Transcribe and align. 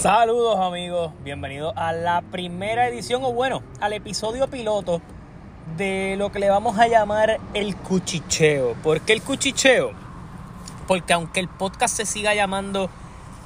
Saludos 0.00 0.58
amigos, 0.58 1.12
bienvenidos 1.24 1.74
a 1.76 1.92
la 1.92 2.22
primera 2.22 2.88
edición 2.88 3.22
o 3.22 3.34
bueno, 3.34 3.62
al 3.82 3.92
episodio 3.92 4.48
piloto 4.48 5.02
de 5.76 6.14
lo 6.16 6.32
que 6.32 6.38
le 6.38 6.48
vamos 6.48 6.78
a 6.78 6.88
llamar 6.88 7.38
el 7.52 7.76
cuchicheo. 7.76 8.76
¿Por 8.82 9.02
qué 9.02 9.12
el 9.12 9.20
cuchicheo? 9.20 9.90
Porque 10.88 11.12
aunque 11.12 11.40
el 11.40 11.48
podcast 11.48 11.94
se 11.94 12.06
siga 12.06 12.32
llamando 12.34 12.88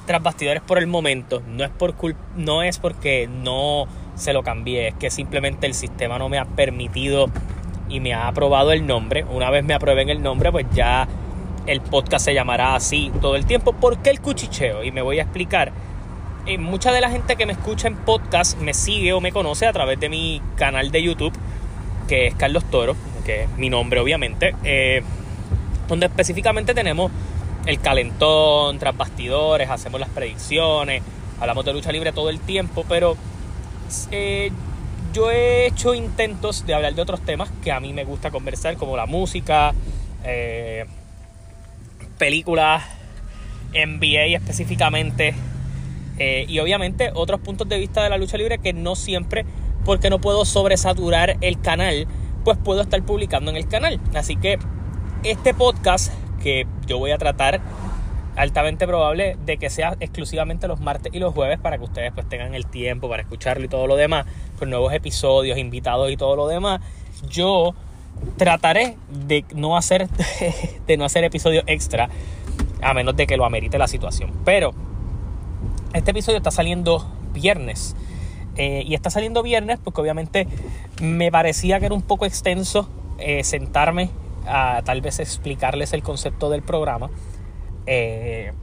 Tras 0.05 0.23
Bastidores 0.23 0.61
por 0.61 0.77
el 0.77 0.87
momento, 0.87 1.43
no 1.45 1.65
es, 1.65 1.71
por 1.71 1.93
no 2.37 2.63
es 2.63 2.79
porque 2.79 3.27
no 3.27 3.87
se 4.15 4.31
lo 4.31 4.41
cambié, 4.41 4.87
es 4.87 4.95
que 4.95 5.11
simplemente 5.11 5.67
el 5.67 5.73
sistema 5.73 6.17
no 6.17 6.29
me 6.29 6.39
ha 6.39 6.45
permitido 6.45 7.25
y 7.89 7.99
me 7.99 8.13
ha 8.13 8.29
aprobado 8.29 8.71
el 8.71 8.87
nombre. 8.87 9.25
Una 9.25 9.49
vez 9.49 9.65
me 9.65 9.73
aprueben 9.73 10.07
el 10.07 10.23
nombre, 10.23 10.53
pues 10.53 10.65
ya 10.73 11.05
el 11.67 11.81
podcast 11.81 12.23
se 12.23 12.33
llamará 12.33 12.75
así 12.75 13.11
todo 13.19 13.35
el 13.35 13.45
tiempo. 13.45 13.73
¿Por 13.73 13.97
qué 13.97 14.09
el 14.09 14.21
cuchicheo? 14.21 14.85
Y 14.85 14.93
me 14.93 15.01
voy 15.01 15.19
a 15.19 15.23
explicar 15.23 15.73
eh, 16.47 16.59
mucha 16.59 16.91
de 16.91 17.01
la 17.01 17.09
gente 17.09 17.35
que 17.35 17.47
me 17.47 17.53
escucha 17.53 17.87
en 17.87 17.95
podcast 17.95 18.59
me 18.59 18.75
sigue 18.75 19.13
o 19.13 19.21
me 19.21 19.31
conoce 19.31 19.65
a 19.65 19.73
través 19.73 19.99
de 19.99 20.09
mi 20.09 20.41
canal 20.55 20.91
de 20.91 21.01
YouTube, 21.01 21.33
que 22.07 22.27
es 22.27 22.35
Carlos 22.35 22.63
Toro, 22.65 22.95
que 23.25 23.43
es 23.43 23.49
mi 23.57 23.69
nombre 23.69 23.99
obviamente, 23.99 24.55
eh, 24.63 25.01
donde 25.87 26.05
específicamente 26.05 26.75
tenemos 26.75 27.11
el 27.65 27.79
calentón, 27.79 28.77
tras 28.77 28.95
bastidores, 28.95 29.71
hacemos 29.71 29.99
las 29.99 30.09
predicciones, 30.09 31.01
hablamos 31.39 31.65
de 31.65 31.73
lucha 31.73 31.91
libre 31.91 32.11
todo 32.11 32.29
el 32.29 32.39
tiempo, 32.39 32.85
pero 32.87 33.17
eh, 34.11 34.51
yo 35.13 35.31
he 35.31 35.65
hecho 35.65 35.95
intentos 35.95 36.67
de 36.67 36.75
hablar 36.75 36.93
de 36.93 37.01
otros 37.01 37.21
temas 37.21 37.49
que 37.63 37.71
a 37.71 37.79
mí 37.79 37.91
me 37.91 38.03
gusta 38.03 38.29
conversar, 38.29 38.77
como 38.77 38.95
la 38.95 39.07
música, 39.07 39.73
películas, 42.19 42.83
NBA 43.73 44.35
específicamente, 44.37 45.33
eh, 46.17 46.45
y 46.47 46.59
obviamente 46.59 47.11
otros 47.13 47.39
puntos 47.41 47.67
de 47.67 47.77
vista 47.77 48.03
de 48.03 48.09
la 48.09 48.17
lucha 48.17 48.37
libre 48.37 48.57
que 48.59 48.73
no 48.73 48.95
siempre, 48.95 49.45
porque 49.83 50.09
no 50.09 50.19
puedo 50.19 50.45
sobresaturar 50.45 51.37
el 51.41 51.59
canal, 51.59 52.07
pues 52.43 52.57
puedo 52.57 52.81
estar 52.81 53.01
publicando 53.03 53.51
en 53.51 53.57
el 53.57 53.67
canal. 53.67 53.99
Así 54.13 54.35
que 54.35 54.59
este 55.23 55.53
podcast 55.53 56.13
que 56.41 56.67
yo 56.85 56.99
voy 56.99 57.11
a 57.11 57.17
tratar 57.17 57.61
altamente 58.35 58.85
probable 58.85 59.37
de 59.45 59.57
que 59.57 59.69
sea 59.69 59.95
exclusivamente 59.99 60.67
los 60.67 60.79
martes 60.79 61.13
y 61.13 61.19
los 61.19 61.33
jueves 61.33 61.57
para 61.59 61.77
que 61.77 61.85
ustedes 61.85 62.11
pues 62.13 62.27
tengan 62.27 62.53
el 62.53 62.65
tiempo 62.65 63.09
para 63.09 63.21
escucharlo 63.21 63.65
y 63.65 63.67
todo 63.67 63.87
lo 63.87 63.95
demás, 63.95 64.25
con 64.59 64.69
nuevos 64.69 64.93
episodios, 64.93 65.57
invitados 65.57 66.11
y 66.11 66.17
todo 66.17 66.35
lo 66.35 66.47
demás. 66.47 66.81
Yo 67.29 67.73
trataré 68.37 68.97
de 69.09 69.45
no 69.55 69.77
hacer 69.77 70.09
de 70.87 70.97
no 70.97 71.05
hacer 71.05 71.23
episodios 71.23 71.63
extra 71.67 72.09
a 72.81 72.93
menos 72.93 73.15
de 73.15 73.25
que 73.25 73.37
lo 73.37 73.45
amerite 73.45 73.77
la 73.77 73.87
situación. 73.87 74.31
Pero 74.43 74.73
este 75.95 76.11
episodio 76.11 76.37
está 76.37 76.51
saliendo 76.51 77.05
viernes. 77.33 77.95
Eh, 78.57 78.83
y 78.85 78.95
está 78.95 79.09
saliendo 79.09 79.43
viernes 79.43 79.79
porque 79.83 80.01
obviamente 80.01 80.47
me 81.01 81.31
parecía 81.31 81.79
que 81.79 81.87
era 81.87 81.95
un 81.95 82.01
poco 82.01 82.25
extenso 82.25 82.87
eh, 83.19 83.43
sentarme 83.43 84.09
a 84.47 84.81
tal 84.85 85.01
vez 85.01 85.19
explicarles 85.19 85.91
el 85.91 86.03
concepto 86.03 86.49
del 86.49 86.61
programa 86.61 87.09
eh, 87.85 88.53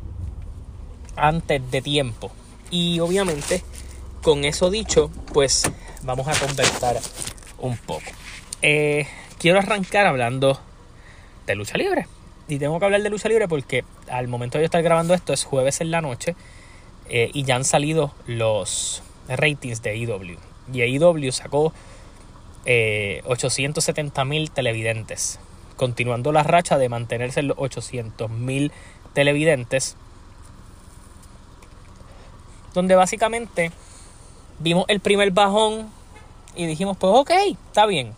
antes 1.17 1.71
de 1.71 1.83
tiempo. 1.83 2.31
Y 2.71 3.01
obviamente 3.01 3.63
con 4.23 4.45
eso 4.45 4.71
dicho, 4.71 5.11
pues 5.33 5.71
vamos 6.03 6.29
a 6.29 6.47
conversar 6.47 6.99
un 7.59 7.77
poco. 7.77 8.03
quiero 8.61 9.59
arrancar 9.59 10.07
hablando 10.07 10.59
de 11.47 11.55
lucha 11.55 11.77
libre. 11.77 12.07
Y 12.49 12.59
tengo 12.59 12.79
que 12.79 12.85
hablar 12.85 13.03
de 13.03 13.11
lucha 13.11 13.29
libre 13.29 13.49
porque 13.49 13.85
al 14.11 14.29
momento 14.29 14.59
de 14.59 14.63
yo 14.63 14.67
estar 14.67 14.83
grabando 14.83 15.15
esto 15.15 15.33
es 15.33 15.45
jueves 15.45 15.81
en 15.81 15.91
la 15.91 16.01
noche. 16.01 16.35
Eh, 17.15 17.31
y 17.35 17.45
ya 17.45 17.57
han 17.57 17.65
salido 17.65 18.11
los 18.27 19.03
ratings 19.29 19.83
de 19.83 19.91
AEW. 19.91 20.39
Y 20.73 20.81
AEW 20.81 21.31
sacó 21.31 21.75
870 22.65 24.23
eh, 24.23 24.25
mil 24.25 24.51
televidentes, 24.51 25.39
continuando 25.77 26.33
la 26.33 26.43
racha 26.43 26.79
de 26.79 26.89
mantenerse 26.89 27.41
en 27.41 27.49
los 27.49 27.59
800 27.59 28.31
mil 28.31 28.73
televidentes, 29.13 29.97
donde 32.73 32.95
básicamente 32.95 33.73
vimos 34.59 34.87
el 34.89 35.01
primer 35.01 35.33
bajón 35.33 35.91
y 36.57 36.65
dijimos, 36.65 36.97
pues 36.97 37.13
ok, 37.15 37.31
está 37.67 37.85
bien. 37.85 38.15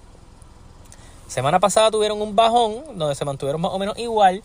Semana 1.27 1.59
pasada 1.59 1.91
tuvieron 1.91 2.23
un 2.23 2.37
bajón 2.37 2.97
donde 2.97 3.17
se 3.17 3.25
mantuvieron 3.25 3.61
más 3.61 3.73
o 3.73 3.79
menos 3.81 3.99
igual, 3.99 4.45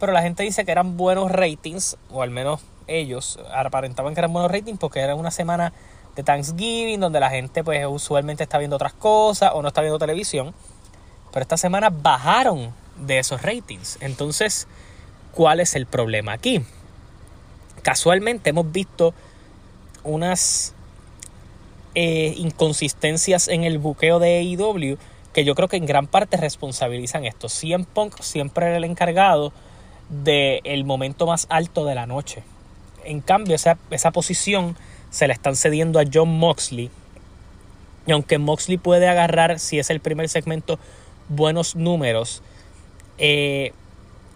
pero 0.00 0.12
la 0.12 0.22
gente 0.22 0.44
dice 0.44 0.64
que 0.64 0.72
eran 0.72 0.96
buenos 0.96 1.30
ratings, 1.30 1.98
o 2.10 2.22
al 2.22 2.30
menos 2.30 2.62
ellos 2.86 3.38
aparentaban 3.52 4.14
que 4.14 4.20
eran 4.20 4.32
buenos 4.32 4.50
ratings 4.50 4.78
porque 4.78 5.00
era 5.00 5.14
una 5.14 5.30
semana 5.30 5.72
de 6.16 6.22
Thanksgiving 6.22 7.00
donde 7.00 7.20
la 7.20 7.30
gente 7.30 7.64
pues 7.64 7.84
usualmente 7.88 8.42
está 8.42 8.58
viendo 8.58 8.76
otras 8.76 8.92
cosas 8.92 9.52
o 9.54 9.62
no 9.62 9.68
está 9.68 9.80
viendo 9.80 9.98
televisión. 9.98 10.54
Pero 11.32 11.42
esta 11.42 11.56
semana 11.56 11.90
bajaron 11.90 12.74
de 12.96 13.18
esos 13.18 13.42
ratings. 13.42 13.98
Entonces, 14.00 14.68
¿cuál 15.32 15.60
es 15.60 15.74
el 15.74 15.86
problema 15.86 16.32
aquí? 16.32 16.64
Casualmente 17.82 18.50
hemos 18.50 18.70
visto 18.70 19.14
unas 20.04 20.74
eh, 21.94 22.34
inconsistencias 22.36 23.48
en 23.48 23.64
el 23.64 23.78
buqueo 23.78 24.18
de 24.18 24.38
AEW 24.38 24.98
que 25.32 25.44
yo 25.44 25.54
creo 25.54 25.68
que 25.68 25.76
en 25.76 25.86
gran 25.86 26.06
parte 26.06 26.36
responsabilizan 26.36 27.24
esto. 27.24 27.48
CM 27.48 27.84
Punk 27.84 28.20
siempre 28.20 28.66
era 28.66 28.76
el 28.76 28.84
encargado 28.84 29.52
del 30.10 30.84
momento 30.84 31.26
más 31.26 31.46
alto 31.48 31.84
de 31.84 31.94
la 31.94 32.06
noche. 32.06 32.42
En 33.04 33.20
cambio, 33.20 33.54
esa, 33.54 34.10
posición 34.12 34.76
se 35.10 35.26
la 35.26 35.34
están 35.34 35.56
cediendo 35.56 35.98
a 35.98 36.04
John 36.12 36.28
Moxley. 36.38 36.90
Y 38.06 38.12
aunque 38.12 38.38
Moxley 38.38 38.78
puede 38.78 39.08
agarrar, 39.08 39.58
si 39.58 39.78
es 39.78 39.90
el 39.90 40.00
primer 40.00 40.28
segmento, 40.28 40.78
buenos 41.28 41.76
números, 41.76 42.42
eh, 43.18 43.72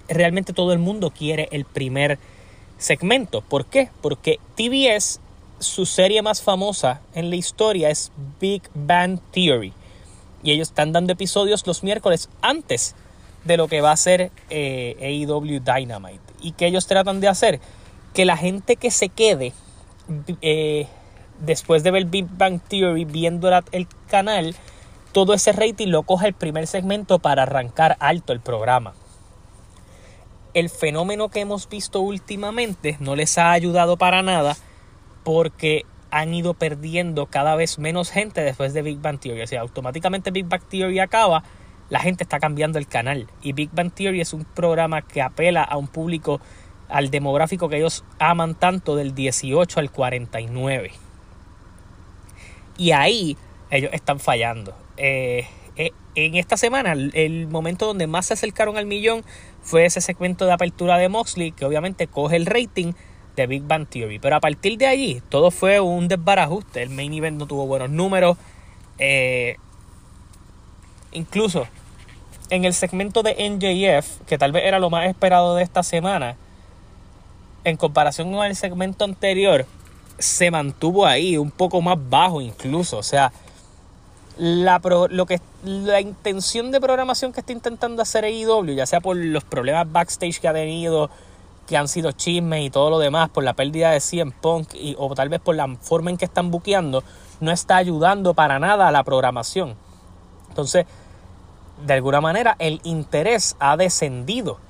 realmente 0.09 0.53
todo 0.53 0.73
el 0.73 0.79
mundo 0.79 1.11
quiere 1.11 1.49
el 1.53 1.65
primer 1.65 2.19
segmento. 2.79 3.41
¿Por 3.41 3.67
qué? 3.67 3.91
Porque 4.03 4.39
TBS, 4.55 5.21
su 5.59 5.87
serie 5.87 6.23
más 6.23 6.43
famosa 6.43 7.01
en 7.15 7.31
la 7.31 7.37
historia 7.37 7.91
es 7.91 8.13
Big 8.41 8.63
Bang 8.75 9.19
Theory. 9.33 9.73
Y 10.43 10.53
ellos 10.53 10.69
están 10.69 10.93
dando 10.93 11.13
episodios 11.13 11.67
los 11.67 11.83
miércoles 11.83 12.29
antes 12.43 12.95
de 13.45 13.57
lo 13.57 13.69
que 13.69 13.81
va 13.81 13.93
a 13.93 13.97
ser 13.97 14.31
eh, 14.51 14.97
AEW 15.01 15.61
Dynamite. 15.61 16.21
¿Y 16.41 16.53
que 16.53 16.67
ellos 16.67 16.87
tratan 16.87 17.21
de 17.21 17.29
hacer? 17.29 17.61
Que 18.17 18.25
la 18.25 18.39
gente 18.39 18.77
que 18.77 18.91
se 18.91 19.11
quede 19.11 19.53
eh, 20.41 20.87
después 21.39 21.83
de 21.83 21.91
ver 21.91 22.07
Big 22.07 22.27
Bang 22.31 22.63
Theory 22.67 23.05
viendo 23.05 23.51
el 23.73 23.87
canal, 24.09 24.57
todo 25.13 25.35
ese 25.35 25.53
rating 25.53 25.89
lo 25.89 26.03
coge 26.05 26.29
el 26.29 26.33
primer 26.33 26.67
segmento 26.67 27.19
para 27.19 27.43
arrancar 27.43 27.99
alto 28.01 28.33
el 28.33 28.41
programa. 28.41 28.95
El 30.55 30.71
fenómeno 30.71 31.29
que 31.29 31.41
hemos 31.41 31.69
visto 31.69 32.01
últimamente 32.01 32.97
no 33.01 33.17
les 33.17 33.37
ha 33.37 33.53
ayudado 33.53 33.99
para 33.99 34.23
nada 34.23 34.57
porque 35.23 35.85
han 36.11 36.33
ido 36.33 36.55
perdiendo 36.55 37.27
cada 37.27 37.55
vez 37.55 37.79
menos 37.79 38.11
gente 38.11 38.41
después 38.41 38.73
de 38.73 38.81
Big 38.81 38.99
Bang 38.99 39.21
Theory. 39.21 39.43
O 39.43 39.47
sea, 39.47 39.61
automáticamente 39.61 40.31
Big 40.31 40.47
Bang 40.47 40.63
Theory 40.63 41.01
acaba, 41.01 41.43
la 41.91 42.01
gente 42.01 42.25
está 42.25 42.41
cambiando 42.41 42.79
el 42.79 42.89
canal. 42.89 43.27
Y 43.43 43.53
Big 43.53 43.69
Bang 43.75 43.93
Theory 43.93 44.23
es 44.23 44.33
un 44.33 44.47
programa 44.47 45.03
que 45.03 45.21
apela 45.21 45.63
a 45.63 45.77
un 45.77 45.89
público 45.89 46.41
al 46.89 47.11
demográfico 47.11 47.69
que 47.69 47.79
ellos 47.79 48.05
aman 48.19 48.55
tanto 48.55 48.97
del 48.97 49.15
18 49.15 49.81
al 49.81 49.91
49. 49.91 50.93
Y 52.79 52.93
ahí 52.93 53.37
ellos 53.71 53.91
están 53.93 54.21
fallando. 54.21 54.75
Eh, 54.97 55.47
eh, 55.77 55.93
en 56.15 56.35
esta 56.35 56.57
semana, 56.57 56.93
el, 56.93 57.49
momento 57.49 57.87
donde 57.87 58.07
más 58.07 58.27
se 58.27 58.35
acercaron 58.35 58.77
al 58.77 58.87
millón 58.87 59.25
fue 59.63 59.85
ese 59.85 60.01
segmento 60.01 60.47
de 60.47 60.53
apertura 60.53 60.97
de 60.97 61.09
Moxley, 61.09 61.53
que 61.53 61.65
obviamente 61.65 62.07
coge 62.07 62.37
el 62.37 62.47
rating 62.47 62.93
de 63.37 63.47
Big 63.47 63.63
Bang 63.63 63.87
Theory. 63.87 64.19
Pero 64.19 64.37
a 64.37 64.41
partir 64.41 64.79
de 64.79 64.87
allí, 64.87 65.23
todo 65.29 65.51
fue 65.51 65.81
un 65.81 66.09
desbarajuste. 66.09 66.83
El 66.83 66.91
main 66.91 67.13
event 67.13 67.39
no 67.39 67.47
tuvo 67.47 67.67
buenos 67.67 67.91
números. 67.91 68.39
Eh, 68.99 69.57
incluso 71.13 71.67
en 72.49 72.65
el 72.65 72.73
segmento 72.73 73.23
de 73.23 73.35
NJF, 73.51 74.23
que 74.27 74.39
tal 74.39 74.53
vez 74.53 74.65
era 74.65 74.79
lo 74.79 74.89
más 74.89 75.07
esperado 75.07 75.57
de 75.57 75.63
esta 75.63 75.83
semana, 75.83 76.37
en 77.67 77.77
comparación 77.77 78.33
con 78.33 78.47
el 78.47 78.55
segmento 78.55 79.05
anterior, 79.05 79.67
se 80.19 80.53
mantuvo 80.53 81.05
ahí, 81.05 81.37
un 81.37 81.51
poco 81.51 81.83
más 81.83 81.99
bajo 82.09 82.41
incluso. 82.41 82.97
O 82.97 83.03
sea, 83.03 83.33
la, 84.39 84.81
lo 85.11 85.27
que, 85.27 85.41
la 85.65 86.01
intención 86.01 86.71
de 86.71 86.81
programación 86.81 87.33
que 87.33 87.41
está 87.41 87.53
intentando 87.53 88.03
hacer 88.03 88.25
AEW, 88.25 88.77
ya 88.77 88.87
sea 88.87 89.01
por 89.01 89.17
los 89.17 89.43
problemas 89.43 89.91
backstage 89.91 90.39
que 90.39 90.47
ha 90.47 90.53
tenido, 90.53 91.11
que 91.67 91.77
han 91.77 91.89
sido 91.89 92.13
chismes 92.13 92.65
y 92.65 92.71
todo 92.71 92.89
lo 92.89 93.01
demás, 93.01 93.31
por 93.31 93.43
la 93.43 93.55
pérdida 93.55 93.91
de 93.91 94.01
CM 94.01 94.31
Punk 94.31 94.73
y, 94.75 94.95
o 94.97 95.13
tal 95.17 95.29
vez 95.29 95.41
por 95.41 95.57
la 95.57 95.67
forma 95.81 96.11
en 96.11 96.19
que 96.19 96.25
están 96.25 96.53
buqueando, 96.53 97.03
no 97.41 97.51
está 97.51 97.79
ayudando 97.79 98.33
para 98.33 98.61
nada 98.61 98.87
a 98.87 98.93
la 98.93 99.03
programación. 99.03 99.75
Entonces, 100.51 100.87
de 101.85 101.95
alguna 101.95 102.21
manera, 102.21 102.55
el 102.61 102.81
interés 102.85 103.57
ha 103.59 103.77
descendido. 103.77 104.61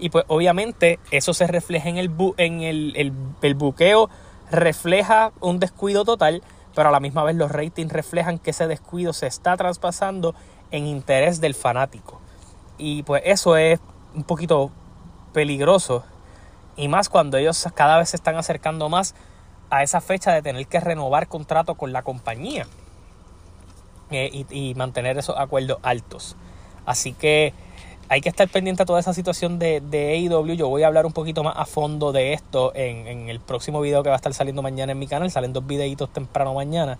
Y 0.00 0.10
pues 0.10 0.24
obviamente 0.28 0.98
eso 1.10 1.34
se 1.34 1.46
refleja 1.46 1.88
en 1.88 1.96
el, 1.98 2.10
en 2.38 2.62
el, 2.62 3.54
buqueo 3.54 4.08
refleja 4.50 5.32
un 5.40 5.60
descuido 5.60 6.04
total, 6.04 6.42
pero 6.74 6.88
a 6.88 6.92
la 6.92 7.00
misma 7.00 7.22
vez 7.22 7.36
los 7.36 7.50
ratings 7.52 7.92
reflejan 7.92 8.38
que 8.38 8.50
ese 8.50 8.66
descuido 8.66 9.12
se 9.12 9.26
está 9.26 9.56
traspasando 9.56 10.34
en 10.70 10.86
interés 10.86 11.40
del 11.40 11.54
fanático. 11.54 12.20
Y 12.78 13.02
pues 13.02 13.22
eso 13.26 13.56
es 13.56 13.78
un 14.14 14.24
poquito 14.24 14.70
peligroso. 15.32 16.04
Y 16.76 16.88
más 16.88 17.08
cuando 17.08 17.36
ellos 17.36 17.68
cada 17.74 17.98
vez 17.98 18.10
se 18.10 18.16
están 18.16 18.36
acercando 18.36 18.88
más 18.88 19.14
a 19.68 19.82
esa 19.82 20.00
fecha 20.00 20.32
de 20.32 20.42
tener 20.42 20.66
que 20.66 20.80
renovar 20.80 21.28
contrato 21.28 21.74
con 21.74 21.92
la 21.92 22.02
compañía. 22.02 22.66
Eh, 24.12 24.44
y, 24.50 24.74
mantener 24.74 25.18
esos 25.18 25.38
acuerdos 25.38 25.78
altos. 25.82 26.34
Así 26.84 27.12
que 27.12 27.54
hay 28.10 28.20
que 28.20 28.28
estar 28.28 28.48
pendiente 28.48 28.82
a 28.82 28.86
toda 28.86 28.98
esa 28.98 29.14
situación 29.14 29.60
de, 29.60 29.80
de 29.80 30.14
AEW. 30.14 30.54
Yo 30.54 30.68
voy 30.68 30.82
a 30.82 30.88
hablar 30.88 31.06
un 31.06 31.12
poquito 31.12 31.44
más 31.44 31.54
a 31.56 31.64
fondo 31.64 32.10
de 32.10 32.32
esto 32.32 32.72
en, 32.74 33.30
el 33.30 33.38
próximo 33.38 33.80
video 33.80 34.02
que 34.02 34.08
va 34.08 34.16
a 34.16 34.18
estar 34.18 34.34
saliendo 34.34 34.62
mañana 34.62 34.90
en 34.92 34.98
mi 34.98 35.06
canal. 35.06 35.30
Salen 35.30 35.52
dos 35.52 35.64
videitos 35.64 36.12
temprano 36.12 36.52
mañana. 36.52 36.98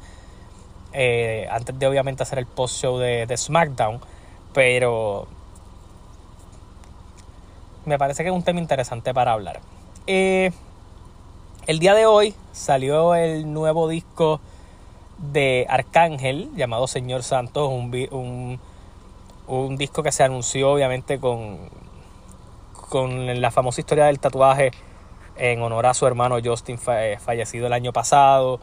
Eh, 0.93 1.49
antes 1.51 1.77
de 1.77 1.87
obviamente 1.89 2.23
hacer 2.23 2.39
el 2.39 2.47
post 2.47 2.81
show 2.81 2.97
de, 2.99 3.27
de 3.27 3.37
SmackDown. 3.37 4.01
Pero 4.55 5.27
me 7.87 7.99
parece 7.99 8.23
que 8.23 8.29
es 8.29 8.35
un 8.35 8.45
tema 8.45 8.61
interesante 8.61 9.13
para 9.13 9.33
hablar. 9.33 9.61
Eh, 10.07 10.53
el 11.67 11.81
día 11.81 11.95
de 11.95 12.07
hoy 12.07 12.35
salió 12.53 13.17
el 13.17 13.53
nuevo 13.53 13.89
disco 13.89 14.41
de 15.19 15.67
Arcángel 15.69 16.51
llamado 16.55 16.87
Señor 16.87 17.25
Santos, 17.25 17.69
un, 17.69 18.61
disco 19.77 20.03
que 20.03 20.13
se 20.13 20.23
anunció 20.23 20.71
obviamente 20.71 21.19
con, 21.19 21.59
con 22.89 23.41
la 23.41 23.51
famosa 23.51 23.81
historia 23.81 24.07
del 24.07 24.21
tatuaje 24.21 24.71
en 25.37 25.63
honor 25.63 25.87
a 25.87 25.95
su 25.95 26.07
hermano 26.07 26.37
Justin 26.43 26.79
eh, 26.89 27.19
fallecido 27.21 27.67
el 27.67 27.73
año 27.73 27.93
pasado, 27.93 28.61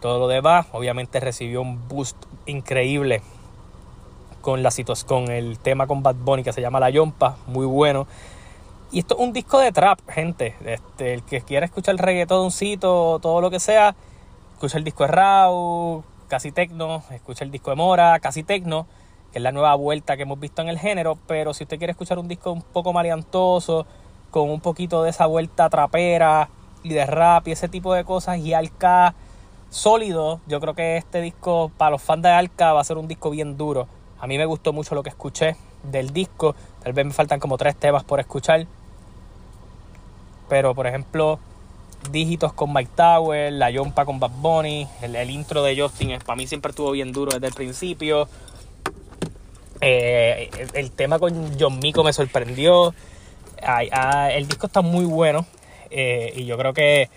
todo 0.00 0.18
lo 0.18 0.28
demás, 0.28 0.66
obviamente 0.72 1.20
recibió 1.20 1.62
un 1.62 1.88
boost 1.88 2.16
increíble 2.46 3.22
con 4.40 4.62
la 4.62 4.70
con 5.06 5.30
el 5.30 5.58
tema 5.58 5.86
con 5.86 6.02
Bad 6.02 6.16
Bunny 6.16 6.42
que 6.42 6.52
se 6.52 6.60
llama 6.60 6.80
La 6.80 6.90
Yompa, 6.90 7.36
muy 7.46 7.66
bueno. 7.66 8.06
Y 8.92 9.00
esto 9.00 9.14
es 9.14 9.20
un 9.20 9.32
disco 9.32 9.58
de 9.58 9.70
trap, 9.70 10.00
gente. 10.08 10.56
Este, 10.64 11.14
el 11.14 11.22
que 11.22 11.42
quiera 11.42 11.66
escuchar 11.66 11.96
reggaetoncito, 11.96 13.18
todo 13.20 13.40
lo 13.40 13.50
que 13.50 13.60
sea, 13.60 13.94
escucha 14.54 14.78
el 14.78 14.84
disco 14.84 15.04
de 15.04 15.12
Raw, 15.12 16.02
casi 16.28 16.50
tecno, 16.50 17.02
escucha 17.10 17.44
el 17.44 17.50
disco 17.50 17.70
de 17.70 17.76
Mora, 17.76 18.18
casi 18.20 18.42
tecno, 18.42 18.86
que 19.32 19.38
es 19.38 19.42
la 19.42 19.52
nueva 19.52 19.74
vuelta 19.74 20.16
que 20.16 20.22
hemos 20.22 20.40
visto 20.40 20.62
en 20.62 20.68
el 20.68 20.78
género, 20.78 21.18
pero 21.26 21.54
si 21.54 21.64
usted 21.64 21.78
quiere 21.78 21.92
escuchar 21.92 22.18
un 22.18 22.28
disco 22.28 22.52
un 22.52 22.62
poco 22.62 22.92
maleantoso, 22.92 23.86
con 24.30 24.50
un 24.50 24.60
poquito 24.60 25.02
de 25.02 25.10
esa 25.10 25.26
vuelta 25.26 25.68
trapera 25.68 26.48
y 26.82 26.90
de 26.90 27.06
rap 27.06 27.48
y 27.48 27.52
ese 27.52 27.68
tipo 27.68 27.94
de 27.94 28.04
cosas, 28.04 28.38
y 28.38 28.54
Alka 28.54 29.14
sólido, 29.70 30.40
yo 30.46 30.60
creo 30.60 30.74
que 30.74 30.96
este 30.96 31.20
disco 31.20 31.70
para 31.76 31.92
los 31.92 32.02
fans 32.02 32.22
de 32.22 32.30
Alka 32.30 32.72
va 32.72 32.80
a 32.80 32.84
ser 32.84 32.98
un 32.98 33.08
disco 33.08 33.30
bien 33.30 33.56
duro. 33.56 33.86
A 34.18 34.26
mí 34.26 34.36
me 34.36 34.44
gustó 34.46 34.72
mucho 34.72 34.94
lo 34.94 35.02
que 35.02 35.10
escuché 35.10 35.56
del 35.82 36.12
disco, 36.12 36.54
tal 36.82 36.92
vez 36.92 37.06
me 37.06 37.12
faltan 37.12 37.40
como 37.40 37.56
tres 37.56 37.76
temas 37.76 38.04
por 38.04 38.20
escuchar, 38.20 38.66
pero 40.48 40.74
por 40.74 40.86
ejemplo 40.86 41.38
dígitos 42.10 42.52
con 42.52 42.72
Mike 42.72 42.90
Tower, 42.96 43.52
la 43.52 43.70
Yompa 43.70 44.04
con 44.04 44.18
Bad 44.18 44.32
Bunny, 44.40 44.86
el, 45.02 45.30
intro 45.30 45.62
de 45.62 45.80
Justin 45.80 46.18
para 46.24 46.36
mí 46.36 46.46
siempre 46.46 46.70
estuvo 46.70 46.90
bien 46.90 47.12
duro 47.12 47.32
desde 47.32 47.46
el 47.46 47.54
principio. 47.54 48.28
Eh, 49.80 50.50
el, 50.74 50.90
tema 50.90 51.18
con 51.18 51.58
John 51.58 51.78
Mico 51.78 52.04
me 52.04 52.12
sorprendió. 52.12 52.94
Ah, 53.62 54.30
el 54.32 54.48
disco 54.48 54.66
está 54.66 54.80
muy 54.80 55.04
bueno 55.04 55.46
eh, 55.90 56.32
y 56.34 56.46
yo 56.46 56.56
creo 56.56 56.72
que 56.72 57.10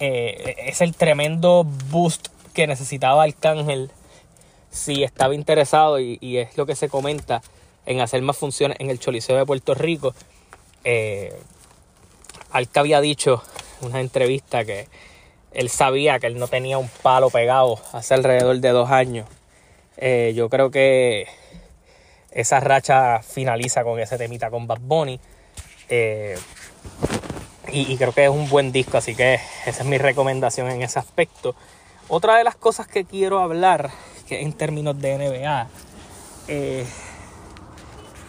eh, 0.00 0.54
es 0.66 0.80
el 0.80 0.96
tremendo 0.96 1.64
boost 1.90 2.28
que 2.52 2.66
necesitaba 2.66 3.22
Arcángel 3.22 3.92
si 4.70 5.04
estaba 5.04 5.34
interesado 5.34 6.00
y, 6.00 6.18
es 6.38 6.56
lo 6.56 6.66
que 6.66 6.74
se 6.74 6.88
comenta 6.88 7.40
en 7.86 8.00
hacer 8.00 8.20
más 8.22 8.36
funciones 8.36 8.78
en 8.80 8.90
el 8.90 8.98
Choliseo 8.98 9.36
de 9.36 9.46
Puerto 9.46 9.74
Rico. 9.74 10.14
Alca 12.50 12.80
había 12.80 13.00
dicho 13.00 13.42
en 13.80 13.88
una 13.88 14.00
entrevista 14.00 14.64
que 14.64 14.88
él 15.52 15.68
sabía 15.68 16.18
que 16.18 16.26
él 16.26 16.38
no 16.38 16.48
tenía 16.48 16.78
un 16.78 16.88
palo 17.02 17.30
pegado 17.30 17.78
hace 17.92 18.14
alrededor 18.14 18.58
de 18.58 18.70
dos 18.70 18.90
años. 18.90 19.26
Eh, 19.96 20.32
yo 20.34 20.48
creo 20.48 20.70
que 20.70 21.26
esa 22.30 22.60
racha 22.60 23.22
finaliza 23.22 23.84
con 23.84 24.00
ese 24.00 24.18
temita 24.18 24.50
con 24.50 24.66
Bad 24.66 24.80
Bunny. 24.80 25.20
Eh, 25.88 26.36
y, 27.70 27.96
creo 27.96 28.12
que 28.12 28.24
es 28.24 28.30
un 28.30 28.48
buen 28.48 28.72
disco, 28.72 28.98
así 28.98 29.14
que 29.14 29.34
esa 29.66 29.82
es 29.82 29.84
mi 29.84 29.98
recomendación 29.98 30.70
en 30.70 30.82
ese 30.82 30.98
aspecto. 30.98 31.54
Otra 32.08 32.36
de 32.36 32.44
las 32.44 32.56
cosas 32.56 32.86
que 32.86 33.04
quiero 33.04 33.40
hablar, 33.40 33.90
que 34.26 34.42
en 34.42 34.52
términos 34.52 35.00
de 35.00 35.16
NBA, 35.16 35.68
eh, 36.48 36.84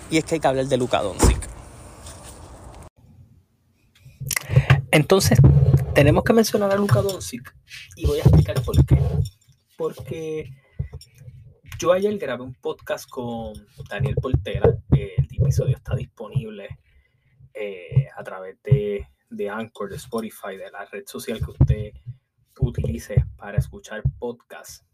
y 0.10 0.18
es 0.18 0.24
que 0.24 0.36
hay 0.36 0.42
que 0.42 0.48
hablar 0.48 0.66
de 0.66 0.78
Luka 0.78 1.02
Doncic. 1.02 1.50
Entonces, 4.92 5.40
tenemos 5.96 6.24
que 6.24 6.34
mencionar 6.34 6.72
a 6.72 6.76
Luka 6.76 7.02
Doncic 7.02 7.56
y 7.96 8.06
voy 8.06 8.20
a 8.20 8.22
explicar 8.22 8.62
por 8.62 8.86
qué. 8.86 8.98
Porque 9.76 10.54
yo 11.80 11.92
ayer 11.92 12.18
grabé 12.18 12.44
un 12.44 12.54
podcast 12.54 13.10
con 13.10 13.54
Daniel 13.90 14.16
Portera. 14.16 14.70
El 14.92 15.28
episodio 15.32 15.76
está 15.76 15.96
disponible 15.96 16.80
eh, 17.54 18.08
a 18.16 18.24
través 18.24 18.62
de, 18.64 19.08
de 19.30 19.50
Anchor, 19.50 19.90
de 19.90 19.98
Spotify, 19.98 20.58
de 20.58 20.72
la 20.72 20.86
red 20.86 21.04
social 21.06 21.40
que 21.40 21.52
usted 21.52 21.92
utilice 22.60 23.26
para 23.38 23.58
escuchar 23.58 24.04
podcasts. 24.20 24.86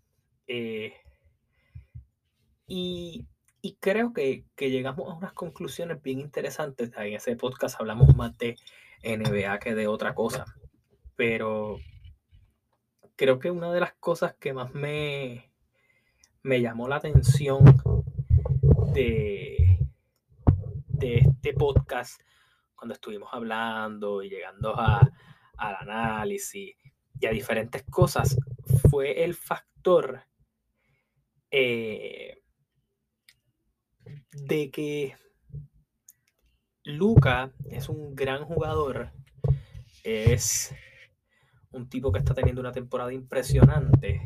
Eh, 0.47 0.93
y, 2.67 3.27
creo 3.79 4.13
que, 4.13 4.45
que, 4.55 4.69
llegamos 4.69 5.09
a 5.09 5.15
unas 5.15 5.33
conclusiones 5.33 6.01
bien 6.01 6.19
interesantes. 6.19 6.91
En 6.97 7.13
ese 7.13 7.35
podcast 7.35 7.79
hablamos 7.79 8.15
más 8.15 8.37
de 8.37 8.55
NBA 9.03 9.59
que 9.59 9.75
de 9.75 9.87
otra 9.87 10.13
cosa. 10.13 10.45
Pero 11.15 11.77
creo 13.15 13.39
que 13.39 13.51
una 13.51 13.71
de 13.73 13.81
las 13.81 13.93
cosas 13.93 14.35
que 14.39 14.53
más 14.53 14.73
me, 14.73 15.48
me 16.43 16.61
llamó 16.61 16.87
la 16.87 16.97
atención 16.97 17.63
de, 18.93 19.79
este 21.01 21.53
podcast, 21.53 22.21
cuando 22.75 22.93
estuvimos 22.93 23.29
hablando 23.31 24.21
y 24.21 24.29
llegando 24.29 24.77
a, 24.77 25.09
al 25.57 25.75
análisis 25.81 26.75
y 27.19 27.25
a 27.25 27.31
diferentes 27.31 27.83
cosas, 27.83 28.37
fue 28.89 29.23
el 29.23 29.35
factor 29.35 30.23
eh, 31.51 32.41
de 34.31 34.71
que 34.71 35.15
Luca 36.83 37.51
es 37.69 37.89
un 37.89 38.15
gran 38.15 38.45
jugador. 38.45 39.11
Es 40.03 40.73
un 41.71 41.89
tipo 41.89 42.11
que 42.11 42.19
está 42.19 42.33
teniendo 42.33 42.61
una 42.61 42.71
temporada 42.71 43.13
impresionante. 43.13 44.21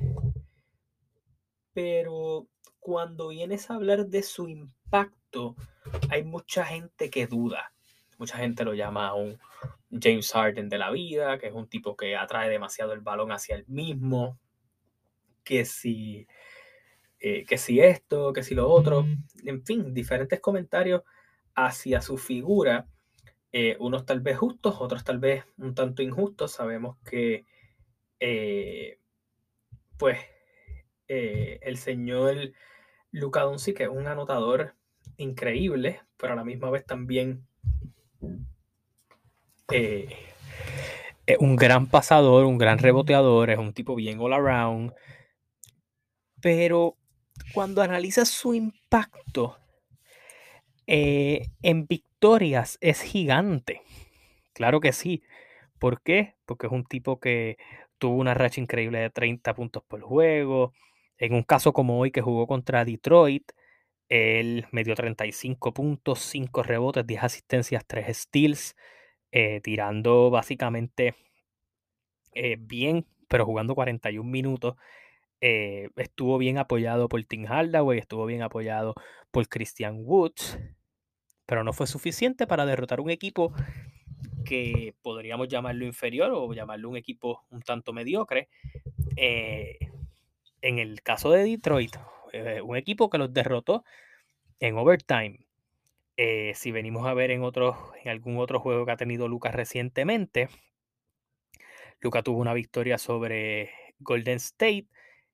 Pero 1.73 2.47
cuando 2.79 3.29
vienes 3.29 3.69
a 3.69 3.75
hablar 3.75 4.07
de 4.07 4.23
su 4.23 4.47
impacto, 4.47 5.55
hay 6.09 6.23
mucha 6.23 6.65
gente 6.65 7.09
que 7.09 7.27
duda. 7.27 7.73
Mucha 8.17 8.37
gente 8.37 8.63
lo 8.63 8.73
llama 8.73 9.13
un 9.15 9.39
James 9.89 10.31
Harden 10.31 10.69
de 10.69 10.77
la 10.77 10.91
vida, 10.91 11.37
que 11.39 11.47
es 11.47 11.53
un 11.53 11.67
tipo 11.67 11.95
que 11.95 12.15
atrae 12.15 12.49
demasiado 12.49 12.93
el 12.93 13.01
balón 13.01 13.31
hacia 13.31 13.55
él 13.55 13.65
mismo. 13.67 14.39
Que 15.43 15.65
si, 15.65 16.27
eh, 17.19 17.45
que 17.45 17.57
si 17.57 17.79
esto, 17.79 18.33
que 18.33 18.43
si 18.43 18.55
lo 18.55 18.69
otro. 18.69 19.05
En 19.45 19.63
fin, 19.65 19.93
diferentes 19.93 20.39
comentarios 20.39 21.03
hacia 21.55 22.01
su 22.01 22.17
figura, 22.17 22.87
eh, 23.51 23.77
unos 23.79 24.05
tal 24.05 24.19
vez 24.21 24.37
justos, 24.37 24.75
otros 24.79 25.03
tal 25.03 25.19
vez 25.19 25.45
un 25.57 25.75
tanto 25.75 26.01
injustos. 26.01 26.51
Sabemos 26.51 26.97
que, 27.05 27.45
eh, 28.19 28.99
pues, 29.97 30.17
eh, 31.15 31.59
el 31.61 31.77
señor 31.77 32.53
Luca 33.11 33.41
Doncic 33.41 33.81
es 33.81 33.89
un 33.89 34.07
anotador 34.07 34.75
increíble, 35.17 36.01
pero 36.17 36.33
a 36.33 36.35
la 36.35 36.43
misma 36.43 36.71
vez 36.71 36.85
también 36.85 37.45
es 39.69 41.37
un 41.39 41.55
gran 41.55 41.87
pasador, 41.87 42.45
un 42.45 42.57
gran 42.57 42.79
reboteador, 42.79 43.51
es 43.51 43.59
un 43.59 43.73
tipo 43.73 43.95
bien 43.95 44.19
all 44.19 44.33
around. 44.33 44.93
Pero 46.41 46.97
cuando 47.53 47.81
analizas 47.81 48.29
su 48.29 48.53
impacto 48.53 49.57
eh, 50.87 51.47
en 51.61 51.85
victorias 51.85 52.77
es 52.81 53.01
gigante. 53.01 53.81
Claro 54.53 54.79
que 54.79 54.93
sí. 54.93 55.23
¿Por 55.79 56.01
qué? 56.01 56.35
Porque 56.45 56.67
es 56.67 56.73
un 56.73 56.85
tipo 56.85 57.19
que 57.19 57.57
tuvo 57.97 58.17
una 58.17 58.33
racha 58.33 58.59
increíble 58.59 58.99
de 58.99 59.09
30 59.09 59.53
puntos 59.53 59.83
por 59.87 60.01
juego. 60.01 60.73
En 61.23 61.33
un 61.33 61.43
caso 61.43 61.71
como 61.71 61.99
hoy 61.99 62.11
que 62.11 62.19
jugó 62.19 62.47
contra 62.47 62.83
Detroit, 62.83 63.49
él 64.09 64.65
metió 64.71 64.93
35 64.93 65.73
puntos, 65.73 66.19
5 66.19 66.63
rebotes, 66.63 67.07
10 67.07 67.23
asistencias, 67.23 67.85
3 67.87 68.17
steals, 68.17 68.75
eh, 69.31 69.61
tirando 69.61 70.29
básicamente 70.29 71.15
eh, 72.33 72.57
bien, 72.59 73.05
pero 73.29 73.45
jugando 73.45 73.73
41 73.73 74.29
minutos. 74.29 74.75
Eh, 75.39 75.87
estuvo 75.95 76.37
bien 76.37 76.57
apoyado 76.57 77.07
por 77.07 77.23
Tim 77.23 77.45
Hardaway, 77.45 77.99
estuvo 77.99 78.25
bien 78.25 78.41
apoyado 78.41 78.93
por 79.31 79.47
Christian 79.47 80.01
Woods, 80.03 80.59
pero 81.45 81.63
no 81.63 81.71
fue 81.71 81.87
suficiente 81.87 82.47
para 82.47 82.65
derrotar 82.65 82.99
un 82.99 83.09
equipo 83.09 83.53
que 84.43 84.93
podríamos 85.01 85.47
llamarlo 85.47 85.85
inferior 85.85 86.33
o 86.33 86.51
llamarlo 86.51 86.89
un 86.89 86.97
equipo 86.97 87.45
un 87.49 87.61
tanto 87.61 87.93
mediocre. 87.93 88.49
En 90.63 90.79
el 90.79 91.03
caso 91.03 91.29
de 91.29 91.43
Detroit, 91.43 91.97
un 92.63 92.77
equipo 92.77 93.09
que 93.09 93.17
los 93.17 93.33
derrotó 93.33 93.83
en 94.59 94.77
overtime. 94.77 95.45
si 96.55 96.71
venimos 96.71 97.05
a 97.05 97.13
ver 97.13 97.31
en, 97.31 97.43
otros, 97.43 97.75
algún 98.05 98.37
otro 98.37 98.59
juego 98.59 98.85
que 98.85 98.93
ha 98.93 98.97
tenido 98.97 99.27
Lucas 99.27 99.53
recientemente, 99.53 100.49
Lucas 101.99 102.23
tuvo 102.23 102.39
una 102.39 102.53
victoria 102.53 102.97
sobre 102.97 103.71
Golden 103.99 104.37
State. 104.37 104.87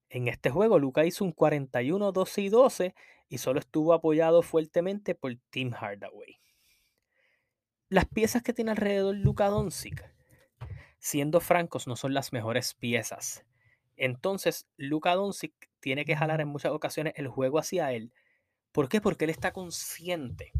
En 0.09 0.27
este 0.27 0.49
juego, 0.49 0.79
Luca 0.79 1.05
hizo 1.05 1.23
un 1.23 1.31
41, 1.31 2.11
12 2.11 2.41
y 2.41 2.49
12 2.49 2.95
y 3.29 3.37
solo 3.37 3.59
estuvo 3.59 3.93
apoyado 3.93 4.41
fuertemente 4.41 5.13
por 5.13 5.35
Tim 5.51 5.71
Hardaway. 5.71 6.39
Las 7.89 8.05
piezas 8.05 8.41
que 8.41 8.53
tiene 8.53 8.71
alrededor 8.71 9.15
Luca 9.15 9.47
Doncic, 9.47 10.11
siendo 10.97 11.39
francos, 11.39 11.87
no 11.87 11.95
son 11.95 12.13
las 12.13 12.33
mejores 12.33 12.73
piezas. 12.73 13.45
Entonces, 13.99 14.67
Luca 14.77 15.13
Doncic 15.13 15.53
tiene 15.81 16.05
que 16.05 16.15
jalar 16.15 16.41
en 16.41 16.47
muchas 16.47 16.71
ocasiones 16.71 17.13
el 17.17 17.27
juego 17.27 17.59
hacia 17.59 17.91
él. 17.91 18.13
¿Por 18.71 18.87
qué? 18.87 19.01
Porque 19.01 19.25
él 19.25 19.31
está 19.31 19.51
consciente 19.51 20.51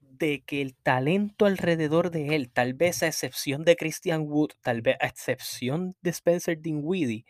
de 0.00 0.42
que 0.44 0.60
el 0.60 0.76
talento 0.76 1.46
alrededor 1.46 2.10
de 2.10 2.34
él, 2.34 2.50
tal 2.50 2.74
vez 2.74 3.02
a 3.02 3.06
excepción 3.06 3.64
de 3.64 3.76
Christian 3.76 4.22
Wood, 4.28 4.50
tal 4.60 4.82
vez 4.82 4.96
a 5.00 5.06
excepción 5.06 5.96
de 6.02 6.10
Spencer 6.10 6.60
Dinwiddie, 6.60 7.24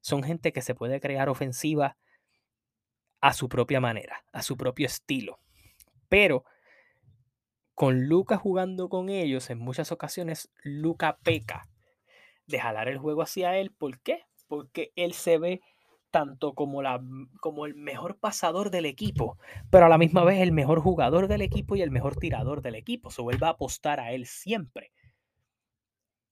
son 0.00 0.22
gente 0.22 0.52
que 0.52 0.62
se 0.62 0.74
puede 0.74 1.00
crear 1.00 1.28
ofensiva 1.28 1.96
a 3.20 3.32
su 3.34 3.48
propia 3.48 3.80
manera, 3.80 4.24
a 4.32 4.42
su 4.42 4.56
propio 4.56 4.86
estilo. 4.86 5.38
Pero 6.08 6.44
con 7.74 8.08
Luca 8.08 8.36
jugando 8.38 8.88
con 8.88 9.08
ellos, 9.08 9.50
en 9.50 9.58
muchas 9.58 9.92
ocasiones 9.92 10.50
Luca 10.62 11.18
peca 11.22 11.68
de 12.46 12.58
jalar 12.58 12.88
el 12.88 12.98
juego 12.98 13.22
hacia 13.22 13.56
él. 13.56 13.70
¿Por 13.70 14.00
qué? 14.00 14.24
Porque 14.52 14.92
él 14.96 15.14
se 15.14 15.38
ve 15.38 15.62
tanto 16.10 16.52
como, 16.52 16.82
la, 16.82 17.02
como 17.40 17.64
el 17.64 17.74
mejor 17.74 18.18
pasador 18.18 18.70
del 18.70 18.84
equipo, 18.84 19.38
pero 19.70 19.86
a 19.86 19.88
la 19.88 19.96
misma 19.96 20.24
vez 20.24 20.42
el 20.42 20.52
mejor 20.52 20.80
jugador 20.80 21.26
del 21.26 21.40
equipo 21.40 21.74
y 21.74 21.80
el 21.80 21.90
mejor 21.90 22.16
tirador 22.16 22.60
del 22.60 22.74
equipo. 22.74 23.10
Se 23.10 23.22
vuelve 23.22 23.46
a 23.46 23.48
apostar 23.48 23.98
a 23.98 24.12
él 24.12 24.26
siempre. 24.26 24.92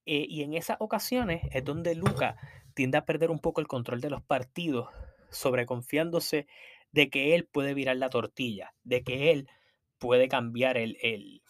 Eh, 0.05 0.27
y 0.29 0.43
en 0.43 0.53
esas 0.53 0.77
ocasiones 0.81 1.41
es 1.51 1.65
donde 1.65 1.95
Luca 1.95 2.37
tiende 2.75 2.99
a 2.99 3.05
perder 3.05 3.31
un 3.31 3.39
poco 3.39 3.59
el 3.59 3.65
control 3.65 4.01
de 4.01 4.11
los 4.11 4.21
partidos, 4.21 4.89
sobreconfiándose 5.31 6.45
de 6.91 7.09
que 7.09 7.33
él 7.33 7.47
puede 7.47 7.73
virar 7.73 7.97
la 7.97 8.11
tortilla, 8.11 8.75
de 8.83 9.01
que 9.01 9.31
él 9.31 9.49
puede 9.97 10.27
cambiar 10.27 10.77
el, 10.77 10.95
el, 11.01 11.41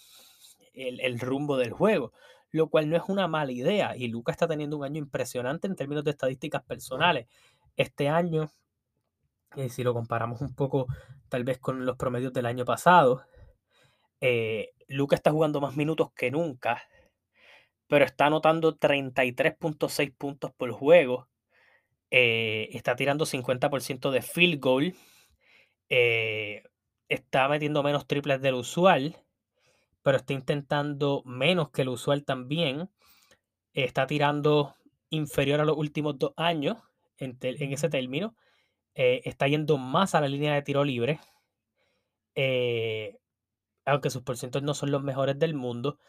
el 0.73 1.19
rumbo 1.19 1.57
del 1.57 1.73
juego 1.73 2.13
lo 2.51 2.69
cual 2.69 2.89
no 2.89 2.97
es 2.97 3.03
una 3.07 3.27
mala 3.27 3.51
idea. 3.51 3.95
Y 3.95 4.07
Luca 4.07 4.31
está 4.31 4.47
teniendo 4.47 4.77
un 4.77 4.83
año 4.85 4.97
impresionante 4.97 5.67
en 5.67 5.75
términos 5.75 6.03
de 6.03 6.11
estadísticas 6.11 6.63
personales 6.63 7.27
este 7.77 8.09
año, 8.09 8.51
eh, 9.55 9.69
si 9.69 9.83
lo 9.83 9.93
comparamos 9.93 10.41
un 10.41 10.53
poco 10.55 10.87
tal 11.29 11.43
vez 11.43 11.59
con 11.59 11.85
los 11.85 11.97
promedios 11.97 12.33
del 12.33 12.45
año 12.45 12.65
pasado, 12.65 13.25
eh, 14.21 14.71
Luca 14.87 15.15
está 15.15 15.31
jugando 15.31 15.61
más 15.61 15.75
minutos 15.75 16.11
que 16.15 16.31
nunca, 16.31 16.83
pero 17.87 18.05
está 18.05 18.27
anotando 18.27 18.77
33.6 18.77 20.13
puntos 20.17 20.51
por 20.53 20.71
juego, 20.71 21.27
eh, 22.11 22.69
está 22.71 22.95
tirando 22.95 23.25
50% 23.25 24.11
de 24.11 24.21
field 24.21 24.59
goal, 24.61 24.95
está 27.09 27.49
metiendo 27.49 27.83
menos 27.83 28.07
triples 28.07 28.41
del 28.41 28.55
usual, 28.55 29.17
pero 30.03 30.17
está 30.17 30.33
intentando 30.33 31.23
menos 31.25 31.69
que 31.69 31.83
el 31.83 31.89
usual 31.89 32.23
también, 32.23 32.89
está 33.73 34.07
tirando 34.07 34.75
inferior 35.09 35.61
a 35.61 35.65
los 35.65 35.77
últimos 35.77 36.17
dos 36.17 36.33
años, 36.37 36.77
en, 37.17 37.37
ese 37.73 37.89
término. 37.89 38.35
Eh, 38.95 39.21
está 39.25 39.47
yendo 39.47 39.77
más 39.77 40.15
a 40.15 40.21
la 40.21 40.27
línea 40.27 40.53
de 40.53 40.61
tiro 40.63 40.83
libre. 40.83 41.19
Eh, 42.35 43.17
aunque 43.85 44.09
sus 44.09 44.23
porcentajes 44.23 44.65
no 44.65 44.73
son 44.73 44.91
los 44.91 45.03
mejores 45.03 45.37
del 45.39 45.53
mundo. 45.53 45.99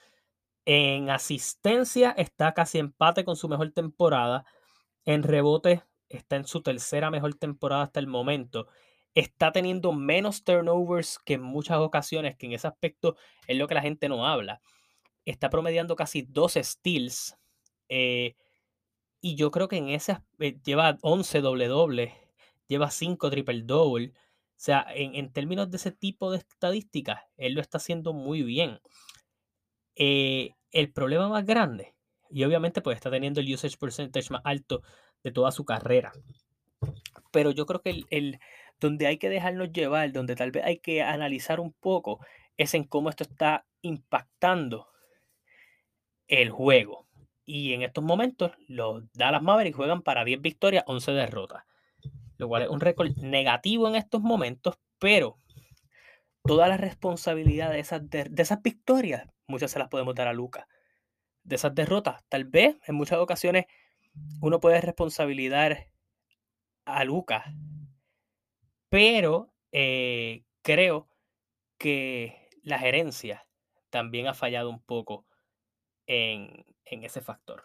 En 0.65 1.11
asistencia 1.11 2.13
está 2.13 2.55
casi 2.55 2.79
empate 2.79 3.25
con 3.25 3.37
su 3.37 3.49
mejor 3.49 3.73
temporada. 3.73 4.45
En 5.05 5.23
rebote 5.23 5.83
está 6.09 6.37
en 6.37 6.47
su 6.47 6.63
tercera 6.63 7.11
mejor 7.11 7.35
temporada 7.35 7.85
hasta 7.85 8.01
el 8.01 8.07
momento. 8.07 8.69
Está 9.14 9.52
teniendo 9.52 9.92
menos 9.92 10.45
turnovers 10.45 11.19
que 11.19 11.35
en 11.35 11.42
muchas 11.42 11.78
ocasiones, 11.78 12.37
que 12.37 12.47
en 12.47 12.52
ese 12.52 12.66
aspecto 12.66 13.16
es 13.47 13.57
lo 13.57 13.69
que 13.69 13.75
la 13.75 13.83
gente 13.83 14.09
no 14.09 14.26
habla. 14.26 14.61
Está 15.25 15.50
promediando 15.50 15.97
casi 15.97 16.23
dos 16.23 16.54
steals. 16.54 17.37
Eh, 17.88 18.37
y 19.21 19.37
yo 19.37 19.50
creo 19.50 19.69
que 19.69 19.76
en 19.76 19.88
ese 19.88 20.19
eh, 20.40 20.59
lleva 20.64 20.99
11 21.02 21.40
doble 21.40 21.69
doble, 21.69 22.14
lleva 22.66 22.90
5 22.90 23.31
triple 23.31 23.62
double. 23.62 24.12
O 24.14 24.64
sea, 24.64 24.87
en, 24.95 25.33
términos 25.33 25.71
de 25.71 25.76
ese 25.76 25.92
tipo 25.92 26.31
de 26.31 26.38
estadísticas, 26.38 27.23
él 27.37 27.54
lo 27.54 27.61
está 27.61 27.78
haciendo 27.78 28.12
muy 28.12 28.42
bien. 28.42 28.81
Eh, 29.97 30.54
el 30.71 30.92
problema 30.92 31.28
más 31.28 31.45
grande, 31.45 31.95
y 32.31 32.45
obviamente 32.45 32.81
pues 32.81 32.97
está 32.97 33.11
teniendo 33.11 33.40
el 33.40 33.52
usage 33.52 33.76
percentage 33.76 34.31
más 34.31 34.42
alto 34.45 34.83
de 35.23 35.33
toda 35.33 35.52
su 35.52 35.64
carrera. 35.64 36.12
Pero 37.31 37.50
yo 37.50 37.66
creo 37.66 37.83
que 37.83 37.90
el, 37.90 38.07
el, 38.11 38.40
donde 38.83 39.07
hay 39.07 39.17
que 39.17 39.29
dejarnos 39.29 39.73
llevar, 39.73 40.12
donde 40.12 40.35
tal 40.35 40.51
vez 40.51 40.65
hay 40.65 40.79
que 40.79 41.03
analizar 41.03 41.61
un 41.61 41.73
poco, 41.73 42.19
es 42.57 42.75
en 42.75 42.85
cómo 42.85 43.09
esto 43.11 43.23
está 43.25 43.65
impactando 43.81 44.89
el 46.27 46.51
juego. 46.51 47.07
Y 47.45 47.75
en 47.75 47.83
estos 47.83 48.03
momentos 48.03 48.53
los 48.67 49.05
Dallas 49.12 49.43
Mavericks 49.43 49.77
juegan 49.77 50.03
para 50.03 50.25
10 50.25 50.41
victorias, 50.41 50.85
11 50.87 51.12
derrotas. 51.12 51.65
Lo 52.39 52.49
cual 52.49 52.62
es 52.62 52.69
un 52.69 52.81
récord 52.81 53.17
negativo 53.19 53.89
en 53.89 53.95
estos 53.95 54.21
momentos, 54.21 54.79
pero 54.99 55.37
toda 56.45 56.67
la 56.67 56.77
responsabilidad 56.77 57.71
de 57.71 57.79
esas, 57.79 58.09
de, 58.11 58.31
esas 58.37 58.62
victorias, 58.62 59.29
muchas 59.47 59.71
se 59.71 59.79
las 59.79 59.89
podemos 59.89 60.15
dar 60.15 60.27
a 60.27 60.33
Lucas. 60.33 60.67
De 61.45 61.55
esas 61.55 61.75
derrotas, 61.75 62.25
tal 62.29 62.45
vez 62.45 62.77
en 62.87 62.97
muchas 62.97 63.19
ocasiones 63.19 63.67
uno 64.41 64.61
puede 64.61 64.81
responsabilizar 64.81 65.89
a 66.85 67.05
Lucas, 67.05 67.45
pero 68.93 69.49
eh, 69.73 70.43
creo 70.61 71.09
que 71.79 72.51
la 72.63 72.79
gerencia 72.79 73.47
también 73.89 74.27
ha 74.27 74.35
fallado 74.35 74.69
un 74.69 74.83
poco 74.83 75.25
en, 76.07 76.67
en 76.85 77.03
ese 77.03 77.23
factor. 77.23 77.65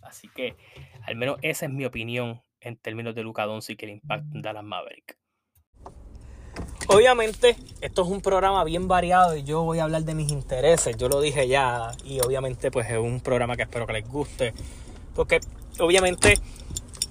Así 0.00 0.26
que 0.28 0.56
al 1.02 1.16
menos 1.16 1.38
esa 1.42 1.66
es 1.66 1.72
mi 1.72 1.84
opinión 1.84 2.40
en 2.62 2.78
términos 2.78 3.14
de 3.14 3.24
Luca 3.24 3.44
Doncic 3.44 3.82
y 3.82 3.84
el 3.84 3.90
impacto 3.90 4.36
en 4.36 4.40
Dallas 4.40 4.64
Maverick. 4.64 5.18
Obviamente, 6.86 7.54
esto 7.82 8.00
es 8.00 8.08
un 8.08 8.22
programa 8.22 8.64
bien 8.64 8.88
variado 8.88 9.36
y 9.36 9.42
yo 9.42 9.64
voy 9.64 9.80
a 9.80 9.84
hablar 9.84 10.04
de 10.04 10.14
mis 10.14 10.32
intereses. 10.32 10.96
Yo 10.96 11.10
lo 11.10 11.20
dije 11.20 11.46
ya 11.46 11.90
y 12.04 12.20
obviamente 12.20 12.70
pues 12.70 12.88
es 12.88 12.96
un 12.96 13.20
programa 13.20 13.54
que 13.54 13.64
espero 13.64 13.86
que 13.86 13.92
les 13.92 14.08
guste. 14.08 14.54
Porque 15.14 15.40
obviamente 15.78 16.38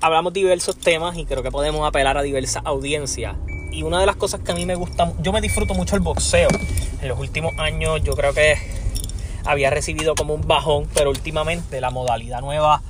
hablamos 0.02 0.34
diversos 0.34 0.78
temas 0.78 1.18
y 1.18 1.26
creo 1.26 1.44
que 1.44 1.52
podemos 1.52 1.88
apelar 1.88 2.18
a 2.18 2.22
diversas 2.22 2.64
audiencias. 2.66 3.36
Y 3.72 3.84
una 3.84 4.00
de 4.00 4.06
las 4.06 4.16
cosas 4.16 4.42
que 4.42 4.52
a 4.52 4.56
mí 4.56 4.66
me 4.66 4.76
gusta, 4.76 5.14
yo 5.22 5.32
me 5.32 5.42
disfruto 5.42 5.74
mucho 5.74 5.96
el 5.96 6.02
boxeo. 6.02 6.48
En 7.02 7.08
los 7.08 7.20
últimos 7.20 7.54
años 7.60 8.02
yo 8.04 8.16
creo 8.16 8.34
que 8.34 8.56
había 9.46 9.70
recibido 9.70 10.16
como 10.16 10.34
un 10.34 10.48
bajón, 10.48 10.88
pero 10.94 11.10
últimamente 11.10 11.80
la 11.80 11.90
modalidad 11.90 12.42
nueva 12.42 12.82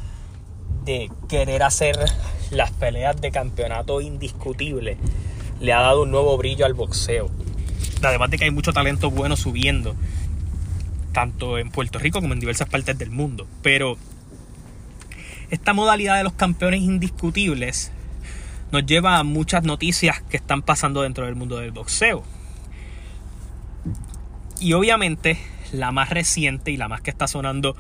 de 0.85 1.11
querer 1.27 1.63
hacer 1.63 1.97
las 2.51 2.71
peleas 2.71 3.19
de 3.19 3.31
campeonato 3.31 3.99
indiscutible 3.99 4.97
le 5.59 5.73
ha 5.73 5.81
dado 5.81 6.03
un 6.03 6.11
nuevo 6.11 6.37
brillo 6.37 6.65
al 6.65 6.73
boxeo. 6.73 7.29
Además 8.01 8.29
de 8.29 8.37
que 8.37 8.45
hay 8.45 8.51
mucho 8.51 8.73
talento 8.73 9.09
bueno 9.09 9.35
subiendo, 9.35 9.95
tanto 11.13 11.57
en 11.57 11.71
Puerto 11.71 11.99
Rico 11.99 12.21
como 12.21 12.33
en 12.33 12.39
diversas 12.39 12.69
partes 12.69 12.97
del 12.97 13.09
mundo. 13.09 13.47
Pero 13.61 13.97
esta 15.50 15.74
modalidad 15.74 16.18
de 16.18 16.24
los 16.24 16.34
campeones 16.34 16.82
indiscutibles 16.82 17.92
nos 18.72 18.86
lleva 18.86 19.18
a 19.18 19.24
muchas 19.24 19.63
noticias 19.63 20.22
que 20.24 20.38
están 20.38 20.62
pasando 20.62 21.01
dentro 21.01 21.25
del 21.25 21.36
mundo 21.36 21.58
del 21.58 21.72
boxeo. 21.72 22.24
Y 24.60 24.74
obviamente 24.74 25.38
la 25.72 25.92
más 25.92 26.10
reciente 26.10 26.72
y 26.72 26.77
la 26.77 26.88
más 26.88 27.01
que 27.01 27.10
está 27.10 27.27
sonando 27.27 27.75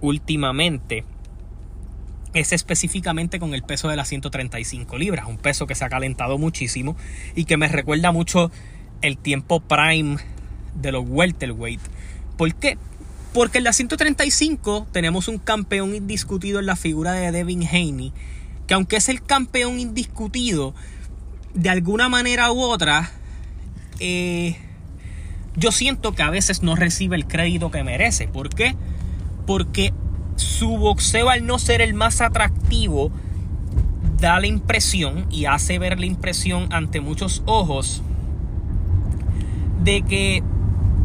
últimamente 0.00 1.04
es 2.32 2.52
específicamente 2.52 3.38
con 3.38 3.54
el 3.54 3.62
peso 3.62 3.88
de 3.88 3.96
las 3.96 4.08
135 4.08 4.98
libras, 4.98 5.26
un 5.28 5.38
peso 5.38 5.66
que 5.66 5.76
se 5.76 5.84
ha 5.84 5.88
calentado 5.88 6.36
muchísimo 6.36 6.96
y 7.36 7.44
que 7.44 7.56
me 7.56 7.68
recuerda 7.68 8.10
mucho 8.10 8.50
el 9.02 9.18
tiempo 9.18 9.60
prime 9.60 10.16
de 10.74 10.92
los 10.92 11.04
welterweight. 11.06 11.80
¿Por 12.36 12.54
qué? 12.56 12.76
Porque 13.34 13.58
en 13.58 13.64
la 13.64 13.72
135 13.72 14.86
tenemos 14.92 15.26
un 15.26 15.38
campeón 15.38 15.94
indiscutido 15.94 16.60
en 16.60 16.66
la 16.66 16.76
figura 16.76 17.12
de 17.12 17.32
Devin 17.32 17.66
Haney, 17.66 18.12
que 18.68 18.74
aunque 18.74 18.94
es 18.94 19.08
el 19.08 19.22
campeón 19.22 19.80
indiscutido, 19.80 20.72
de 21.52 21.68
alguna 21.68 22.08
manera 22.08 22.52
u 22.52 22.60
otra, 22.60 23.10
eh, 23.98 24.56
yo 25.56 25.72
siento 25.72 26.12
que 26.12 26.22
a 26.22 26.30
veces 26.30 26.62
no 26.62 26.76
recibe 26.76 27.16
el 27.16 27.26
crédito 27.26 27.72
que 27.72 27.82
merece. 27.82 28.28
¿Por 28.28 28.50
qué? 28.50 28.76
Porque 29.46 29.92
su 30.36 30.68
boxeo 30.78 31.28
al 31.28 31.44
no 31.44 31.58
ser 31.58 31.80
el 31.80 31.92
más 31.92 32.20
atractivo 32.20 33.10
da 34.20 34.38
la 34.38 34.46
impresión 34.46 35.26
y 35.30 35.46
hace 35.46 35.80
ver 35.80 35.98
la 35.98 36.06
impresión 36.06 36.72
ante 36.72 37.00
muchos 37.00 37.42
ojos 37.46 38.00
de 39.82 40.02
que 40.02 40.42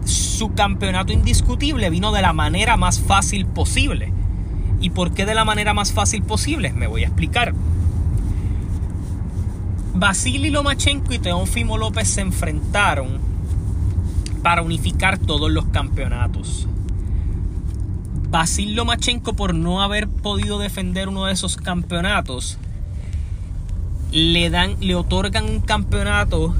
su 0.09 0.53
campeonato 0.53 1.13
indiscutible 1.13 1.89
vino 1.89 2.11
de 2.11 2.21
la 2.21 2.33
manera 2.33 2.77
más 2.77 2.99
fácil 2.99 3.45
posible. 3.45 4.11
¿Y 4.81 4.91
por 4.91 5.13
qué 5.13 5.25
de 5.25 5.35
la 5.35 5.45
manera 5.45 5.73
más 5.73 5.91
fácil 5.91 6.23
posible? 6.23 6.73
Me 6.73 6.87
voy 6.87 7.03
a 7.03 7.07
explicar. 7.07 7.53
Vasily 9.93 10.49
Lomachenko 10.49 11.13
y 11.13 11.19
Teófimo 11.19 11.77
López 11.77 12.07
se 12.07 12.21
enfrentaron 12.21 13.19
para 14.41 14.61
unificar 14.61 15.17
todos 15.17 15.51
los 15.51 15.65
campeonatos. 15.65 16.67
Vasily 18.29 18.73
Lomachenko, 18.73 19.33
por 19.33 19.55
no 19.55 19.81
haber 19.81 20.07
podido 20.07 20.59
defender 20.59 21.09
uno 21.09 21.25
de 21.25 21.33
esos 21.33 21.57
campeonatos, 21.57 22.57
le 24.11 24.49
dan, 24.49 24.75
le 24.79 24.95
otorgan 24.95 25.45
un 25.45 25.59
campeonato 25.59 26.55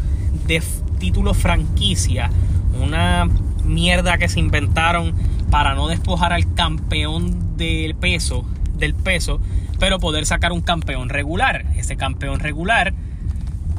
de 0.47 0.61
título 0.99 1.33
franquicia, 1.33 2.31
una 2.73 3.29
mierda 3.63 4.17
que 4.17 4.27
se 4.27 4.39
inventaron 4.39 5.13
para 5.49 5.75
no 5.75 5.87
despojar 5.87 6.33
al 6.33 6.53
campeón 6.53 7.57
del 7.57 7.95
peso, 7.95 8.45
del 8.75 8.93
peso, 8.93 9.39
pero 9.79 9.99
poder 9.99 10.25
sacar 10.25 10.51
un 10.51 10.61
campeón 10.61 11.09
regular. 11.09 11.65
Ese 11.75 11.97
campeón 11.97 12.39
regular 12.39 12.93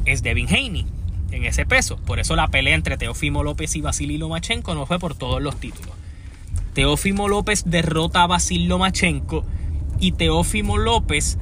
es 0.05 0.23
Devin 0.23 0.47
Haney 0.47 0.85
en 1.31 1.45
ese 1.45 1.65
peso. 1.65 1.97
Por 1.97 2.19
eso 2.19 2.35
la 2.35 2.47
pelea 2.47 2.75
entre 2.75 2.97
Teofimo 2.97 3.43
López 3.43 3.75
y 3.75 3.81
Vasily 3.81 4.17
Lomachenko 4.17 4.75
no 4.75 4.85
fue 4.85 4.99
por 4.99 5.15
todos 5.15 5.41
los 5.41 5.57
títulos. 5.57 5.91
Teófimo 6.73 7.27
López 7.27 7.63
derrota 7.65 8.23
a 8.23 8.27
Vasily 8.27 8.67
Lomachenko 8.67 9.43
y 9.99 10.13
Teófimo 10.13 10.77
López 10.77 11.37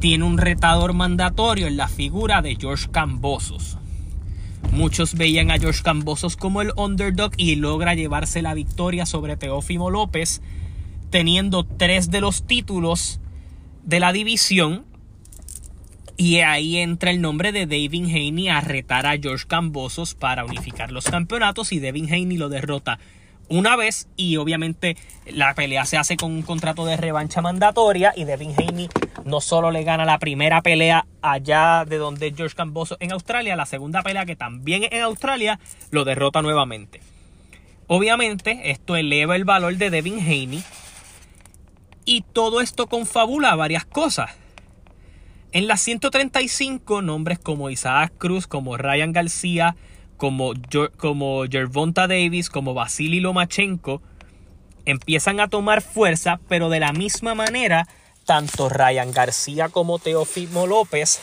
tiene 0.00 0.24
un 0.24 0.36
retador 0.36 0.92
mandatorio 0.92 1.66
en 1.66 1.76
la 1.76 1.88
figura 1.88 2.42
de 2.42 2.56
George 2.56 2.88
Cambosos. 2.90 3.78
Muchos 4.76 5.14
veían 5.14 5.50
a 5.50 5.58
George 5.58 5.82
Cambosos 5.82 6.36
como 6.36 6.60
el 6.60 6.70
underdog 6.76 7.32
y 7.38 7.54
logra 7.54 7.94
llevarse 7.94 8.42
la 8.42 8.52
victoria 8.52 9.06
sobre 9.06 9.38
Teófimo 9.38 9.88
López, 9.88 10.42
teniendo 11.08 11.64
tres 11.64 12.10
de 12.10 12.20
los 12.20 12.46
títulos 12.46 13.18
de 13.84 14.00
la 14.00 14.12
división. 14.12 14.84
Y 16.18 16.40
ahí 16.40 16.76
entra 16.76 17.10
el 17.10 17.22
nombre 17.22 17.52
de 17.52 17.64
Devin 17.64 18.04
Haney 18.04 18.50
a 18.50 18.60
retar 18.60 19.06
a 19.06 19.16
George 19.16 19.46
Cambosos 19.46 20.14
para 20.14 20.44
unificar 20.44 20.92
los 20.92 21.06
campeonatos 21.06 21.72
y 21.72 21.78
Devin 21.78 22.12
Haney 22.12 22.36
lo 22.36 22.50
derrota 22.50 22.98
una 23.48 23.76
vez 23.76 24.08
y 24.16 24.36
obviamente 24.36 24.96
la 25.26 25.54
pelea 25.54 25.84
se 25.84 25.96
hace 25.96 26.16
con 26.16 26.32
un 26.32 26.42
contrato 26.42 26.84
de 26.84 26.96
revancha 26.96 27.40
mandatoria 27.40 28.12
y 28.16 28.24
Devin 28.24 28.54
Haney 28.58 28.88
no 29.24 29.40
solo 29.40 29.70
le 29.70 29.84
gana 29.84 30.04
la 30.04 30.18
primera 30.18 30.62
pelea 30.62 31.06
allá 31.22 31.84
de 31.84 31.98
donde 31.98 32.32
George 32.36 32.56
Camboso 32.56 32.96
en 33.00 33.12
Australia, 33.12 33.56
la 33.56 33.66
segunda 33.66 34.02
pelea 34.02 34.26
que 34.26 34.36
también 34.36 34.84
en 34.90 35.02
Australia 35.02 35.60
lo 35.90 36.04
derrota 36.04 36.42
nuevamente. 36.42 37.00
Obviamente 37.86 38.70
esto 38.70 38.96
eleva 38.96 39.36
el 39.36 39.44
valor 39.44 39.76
de 39.76 39.90
Devin 39.90 40.18
Haney 40.18 40.62
y 42.04 42.22
todo 42.22 42.60
esto 42.60 42.86
confabula 42.86 43.54
varias 43.54 43.84
cosas. 43.84 44.30
En 45.52 45.68
las 45.68 45.80
135 45.82 47.00
nombres 47.02 47.38
como 47.38 47.70
Isaac 47.70 48.12
Cruz, 48.18 48.46
como 48.46 48.76
Ryan 48.76 49.12
García, 49.12 49.76
como, 50.16 50.52
como 50.96 51.44
Gervonta 51.50 52.06
Davis, 52.06 52.48
como 52.50 52.74
Vasily 52.74 53.20
Lomachenko, 53.20 54.00
empiezan 54.84 55.40
a 55.40 55.48
tomar 55.48 55.82
fuerza, 55.82 56.38
pero 56.48 56.70
de 56.70 56.80
la 56.80 56.92
misma 56.92 57.34
manera, 57.34 57.88
tanto 58.24 58.68
Ryan 58.68 59.12
García 59.12 59.68
como 59.68 59.98
Teofimo 59.98 60.66
López 60.66 61.20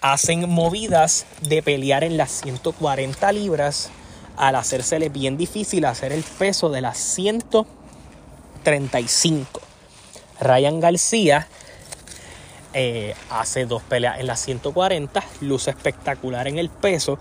hacen 0.00 0.48
movidas 0.48 1.26
de 1.42 1.62
pelear 1.62 2.04
en 2.04 2.16
las 2.16 2.30
140 2.42 3.32
libras 3.32 3.90
al 4.36 4.54
hacérsele 4.54 5.08
bien 5.08 5.36
difícil 5.36 5.84
hacer 5.86 6.12
el 6.12 6.22
peso 6.22 6.68
de 6.68 6.82
las 6.82 6.98
135. 6.98 9.60
Ryan 10.40 10.80
García 10.80 11.48
eh, 12.74 13.14
hace 13.30 13.64
dos 13.64 13.82
peleas 13.82 14.20
en 14.20 14.26
las 14.26 14.40
140, 14.40 15.24
luce 15.40 15.70
espectacular 15.70 16.46
en 16.46 16.58
el 16.58 16.68
peso 16.68 17.18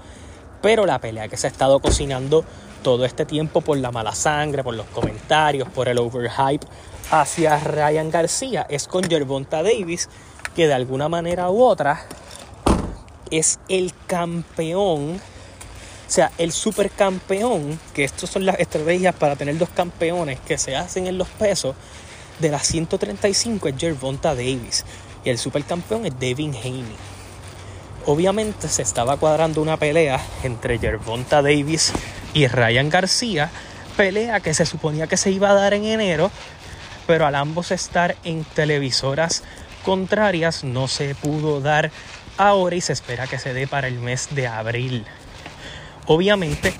pero 0.65 0.87
la 0.87 0.97
pelea 0.97 1.27
que 1.27 1.37
se 1.37 1.45
ha 1.45 1.51
estado 1.51 1.79
cocinando 1.79 2.43
todo 2.81 3.05
este 3.05 3.23
tiempo 3.23 3.61
por 3.61 3.77
la 3.77 3.91
mala 3.91 4.15
sangre, 4.15 4.63
por 4.63 4.73
los 4.73 4.87
comentarios, 4.87 5.69
por 5.69 5.87
el 5.87 5.99
overhype 5.99 6.65
hacia 7.11 7.59
Ryan 7.59 8.09
García 8.09 8.65
es 8.67 8.87
con 8.87 9.03
Gervonta 9.03 9.61
Davis, 9.61 10.09
que 10.55 10.65
de 10.65 10.73
alguna 10.73 11.07
manera 11.07 11.51
u 11.51 11.61
otra 11.61 12.07
es 13.29 13.59
el 13.69 13.93
campeón, 14.07 15.17
o 15.17 16.11
sea, 16.11 16.31
el 16.39 16.51
supercampeón, 16.51 17.79
que 17.93 18.03
estas 18.03 18.31
son 18.31 18.47
las 18.47 18.59
estrategias 18.59 19.13
para 19.13 19.35
tener 19.35 19.59
dos 19.59 19.69
campeones 19.69 20.39
que 20.39 20.57
se 20.57 20.75
hacen 20.75 21.05
en 21.05 21.19
los 21.19 21.27
pesos, 21.27 21.75
de 22.39 22.49
las 22.49 22.65
135 22.65 23.67
es 23.67 23.75
Gervonta 23.77 24.29
Davis 24.33 24.83
y 25.23 25.29
el 25.29 25.37
supercampeón 25.37 26.07
es 26.07 26.19
Devin 26.19 26.55
Haney. 26.55 27.14
Obviamente 28.07 28.67
se 28.67 28.83
estaba 28.83 29.17
cuadrando 29.17 29.63
una 29.63 29.77
pelea 29.77 30.21
entre 30.43 30.77
Gervonta 30.77 31.41
Davis 31.41 31.91
y 32.35 32.45
Ryan 32.45 32.89
García, 32.89 33.49
pelea 33.97 34.41
que 34.41 34.53
se 34.53 34.67
suponía 34.67 35.07
que 35.07 35.17
se 35.17 35.31
iba 35.31 35.49
a 35.49 35.55
dar 35.55 35.73
en 35.73 35.85
enero, 35.85 36.29
pero 37.07 37.25
al 37.25 37.33
ambos 37.33 37.71
estar 37.71 38.15
en 38.23 38.43
televisoras 38.43 39.43
contrarias 39.83 40.63
no 40.63 40.87
se 40.87 41.15
pudo 41.15 41.61
dar 41.61 41.89
ahora 42.37 42.75
y 42.75 42.81
se 42.81 42.93
espera 42.93 43.25
que 43.25 43.39
se 43.39 43.55
dé 43.55 43.65
para 43.65 43.87
el 43.87 43.97
mes 43.97 44.27
de 44.35 44.47
abril. 44.47 45.03
Obviamente, 46.05 46.75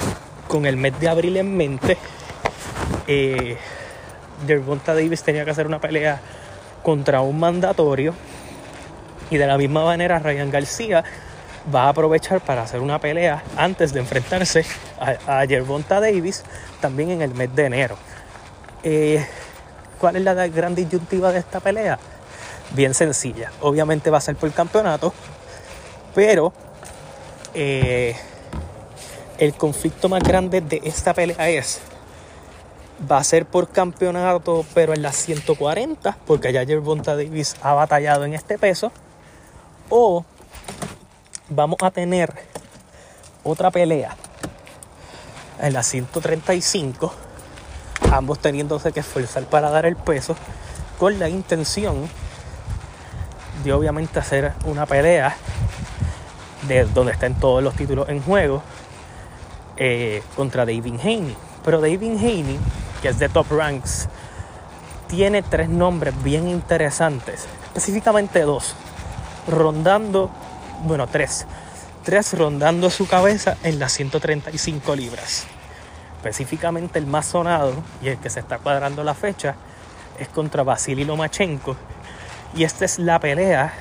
con 0.47 0.67
el 0.67 0.77
mes 0.77 0.99
de 0.99 1.09
abril 1.09 1.37
en 1.37 1.57
mente, 1.57 1.97
eh, 3.07 3.57
Davis 4.45 5.23
tenía 5.23 5.43
que 5.43 5.51
hacer 5.51 5.65
una 5.65 5.81
pelea 5.81 6.21
contra 6.83 7.21
un 7.21 7.39
mandatorio 7.39 8.13
y 9.29 9.37
de 9.37 9.47
la 9.47 9.57
misma 9.57 9.83
manera 9.85 10.19
Ryan 10.19 10.51
García 10.51 11.03
va 11.73 11.85
a 11.85 11.89
aprovechar 11.89 12.41
para 12.41 12.63
hacer 12.63 12.79
una 12.79 12.99
pelea 12.99 13.43
antes 13.57 13.93
de 13.93 13.99
enfrentarse 13.99 14.65
a, 14.99 15.39
a 15.39 15.45
Davis 15.47 16.43
también 16.79 17.11
en 17.11 17.21
el 17.21 17.33
mes 17.33 17.53
de 17.55 17.65
enero. 17.65 17.97
Eh, 18.83 19.25
¿Cuál 19.99 20.17
es 20.17 20.21
la 20.23 20.47
gran 20.47 20.75
disyuntiva 20.75 21.31
de 21.31 21.39
esta 21.39 21.59
pelea? 21.59 21.97
Bien 22.71 22.93
sencilla. 22.93 23.51
Obviamente 23.61 24.09
va 24.09 24.17
a 24.17 24.21
ser 24.21 24.35
por 24.35 24.51
campeonato, 24.51 25.13
pero 26.13 26.53
eh, 27.53 28.15
el 29.37 29.53
conflicto 29.53 30.09
más 30.09 30.21
grande 30.21 30.61
de 30.61 30.81
esta 30.83 31.13
pelea 31.13 31.49
es 31.49 31.81
va 33.09 33.17
a 33.17 33.23
ser 33.23 33.45
por 33.45 33.69
campeonato, 33.69 34.65
pero 34.73 34.93
en 34.93 35.01
las 35.01 35.15
140, 35.17 36.17
porque 36.25 36.53
ya 36.53 36.65
Gervonta 36.65 37.15
Davis 37.15 37.55
ha 37.61 37.73
batallado 37.73 38.25
en 38.25 38.33
este 38.33 38.57
peso 38.57 38.91
o 39.89 40.25
vamos 41.49 41.77
a 41.81 41.91
tener 41.91 42.33
otra 43.43 43.71
pelea 43.71 44.15
en 45.61 45.73
la 45.73 45.83
135, 45.83 47.13
ambos 48.11 48.39
teniéndose 48.39 48.91
que 48.91 48.99
esforzar 48.99 49.43
para 49.45 49.69
dar 49.69 49.85
el 49.85 49.95
peso, 49.95 50.35
con 50.99 51.19
la 51.19 51.29
intención 51.29 52.09
de 53.63 53.73
obviamente 53.73 54.19
hacer 54.19 54.53
una 54.65 54.85
pelea 54.85 55.35
de 56.67 56.85
donde 56.85 57.13
estén 57.13 57.35
todos 57.35 57.63
los 57.63 57.75
títulos 57.75 58.09
en 58.09 58.21
juego 58.21 58.61
eh, 59.77 60.23
contra 60.35 60.65
David 60.65 60.99
Haney. 61.01 61.35
Pero 61.63 61.79
David 61.79 62.17
Haney, 62.17 62.59
que 63.01 63.09
es 63.09 63.19
de 63.19 63.29
Top 63.29 63.51
Ranks, 63.51 64.07
tiene 65.07 65.41
tres 65.41 65.69
nombres 65.69 66.13
bien 66.23 66.47
interesantes, 66.47 67.45
específicamente 67.67 68.41
dos 68.41 68.75
rondando, 69.47 70.29
bueno, 70.83 71.07
tres, 71.07 71.45
tres 72.03 72.37
rondando 72.37 72.89
su 72.89 73.07
cabeza 73.07 73.57
en 73.63 73.79
las 73.79 73.93
135 73.93 74.95
libras. 74.95 75.47
Específicamente 76.17 76.99
el 76.99 77.07
más 77.07 77.27
sonado 77.27 77.73
y 78.01 78.07
el 78.09 78.17
que 78.17 78.29
se 78.29 78.39
está 78.39 78.59
cuadrando 78.59 79.03
la 79.03 79.13
fecha 79.13 79.55
es 80.19 80.27
contra 80.29 80.63
Vasily 80.63 81.03
Lomachenko. 81.03 81.75
Y 82.55 82.63
esta 82.63 82.85
es 82.85 82.99
la 82.99 83.19
pelea 83.19 83.73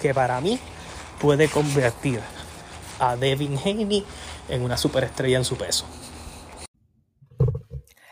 que 0.00 0.14
para 0.14 0.40
mí 0.40 0.58
puede 1.20 1.48
convertir 1.48 2.20
a 2.98 3.16
Devin 3.16 3.58
Haney 3.58 4.04
en 4.48 4.62
una 4.62 4.76
superestrella 4.76 5.38
en 5.38 5.44
su 5.44 5.56
peso. 5.56 5.86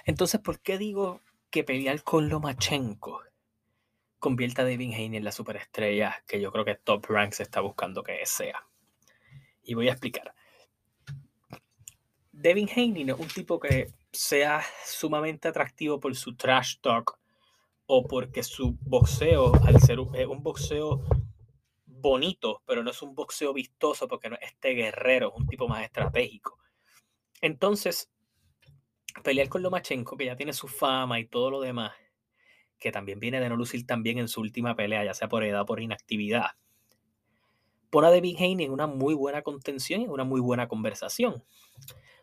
Entonces, 0.05 0.41
¿por 0.41 0.61
qué 0.61 0.79
digo 0.79 1.21
que 1.51 1.65
pelear 1.65 2.03
con 2.03 2.29
Lomachenko 2.29 3.30
convierta 4.21 4.63
a 4.63 4.65
Devin 4.65 4.93
Haney 4.93 5.17
en 5.17 5.25
la 5.25 5.33
superestrella 5.33 6.23
que 6.29 6.41
yo 6.41 6.53
creo 6.53 6.65
que 6.65 6.77
Top 6.77 7.07
Ranks 7.07 7.41
está 7.41 7.61
buscando 7.61 8.05
que 8.05 8.25
sea. 8.27 8.65
Y 9.65 9.75
voy 9.75 9.89
a 9.89 9.93
explicar. 9.93 10.35
Devin 12.31 12.69
Haney 12.71 13.05
no 13.05 13.15
es 13.15 13.21
un 13.21 13.29
tipo 13.29 13.59
que 13.59 13.93
sea 14.13 14.63
sumamente 14.85 15.49
atractivo 15.49 15.99
por 15.99 16.15
su 16.15 16.37
trash 16.37 16.77
talk 16.81 17.19
o 17.87 18.07
porque 18.07 18.43
su 18.43 18.77
boxeo, 18.83 19.53
al 19.65 19.81
ser 19.81 19.99
un, 19.99 20.15
un 20.17 20.43
boxeo 20.43 21.03
bonito, 21.87 22.63
pero 22.67 22.83
no 22.83 22.91
es 22.91 23.03
un 23.03 23.15
boxeo 23.15 23.53
vistoso 23.53 24.07
porque 24.07 24.31
no 24.31 24.37
es 24.37 24.53
este 24.53 24.71
guerrero, 24.71 25.33
es 25.35 25.41
un 25.41 25.47
tipo 25.47 25.67
más 25.67 25.83
estratégico. 25.83 26.59
Entonces, 27.41 28.11
pelear 29.25 29.49
con 29.49 29.63
Lomachenko, 29.63 30.17
que 30.17 30.27
ya 30.27 30.37
tiene 30.37 30.53
su 30.53 30.69
fama 30.69 31.19
y 31.19 31.27
todo 31.27 31.51
lo 31.51 31.61
demás, 31.61 31.93
que 32.81 32.91
también 32.91 33.21
viene 33.21 33.41
de 33.41 33.49
no 33.49 33.57
lucir 33.57 33.87
también 33.87 34.19
en 34.19 34.29
su 34.29 34.41
última 34.41 34.75
pelea, 34.75 35.05
ya 35.05 35.15
sea 35.15 35.29
por 35.29 35.45
edad 35.45 35.61
o 35.61 35.67
por 35.67 35.81
inactividad, 35.81 36.53
pone 37.91 38.09
a 38.09 38.11
Devin 38.11 38.37
Haney 38.37 38.65
en 38.65 38.73
una 38.73 38.87
muy 38.87 39.15
buena 39.15 39.43
contención 39.43 40.01
y 40.01 40.05
en 40.05 40.11
una 40.11 40.25
muy 40.25 40.41
buena 40.41 40.67
conversación. 40.67 41.45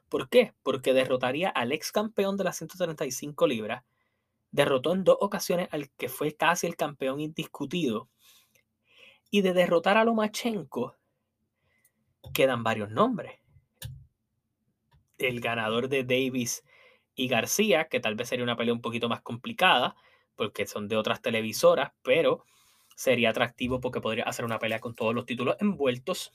¿Por 0.09 0.29
qué? 0.29 0.53
Porque 0.63 0.93
derrotaría 0.93 1.49
al 1.49 1.71
ex 1.71 1.91
campeón 1.91 2.37
de 2.37 2.45
las 2.45 2.57
135 2.57 3.47
libras, 3.47 3.83
derrotó 4.51 4.93
en 4.93 5.03
dos 5.03 5.17
ocasiones 5.19 5.67
al 5.71 5.89
que 5.91 6.09
fue 6.09 6.35
casi 6.35 6.67
el 6.67 6.75
campeón 6.75 7.19
indiscutido, 7.19 8.09
y 9.29 9.41
de 9.41 9.53
derrotar 9.53 9.97
a 9.97 10.05
Lomachenko 10.05 10.95
quedan 12.33 12.63
varios 12.63 12.89
nombres. 12.89 13.39
El 15.17 15.41
ganador 15.41 15.89
de 15.89 16.03
Davis 16.03 16.63
y 17.15 17.27
García, 17.27 17.89
que 17.89 17.99
tal 17.99 18.15
vez 18.15 18.29
sería 18.29 18.43
una 18.43 18.55
pelea 18.55 18.73
un 18.73 18.81
poquito 18.81 19.09
más 19.09 19.21
complicada, 19.21 19.95
porque 20.37 20.65
son 20.65 20.87
de 20.87 20.95
otras 20.95 21.21
televisoras, 21.21 21.91
pero 22.03 22.45
sería 22.95 23.31
atractivo 23.31 23.81
porque 23.81 23.99
podría 23.99 24.23
hacer 24.23 24.45
una 24.45 24.59
pelea 24.59 24.79
con 24.79 24.95
todos 24.95 25.13
los 25.13 25.25
títulos 25.25 25.57
envueltos. 25.59 26.31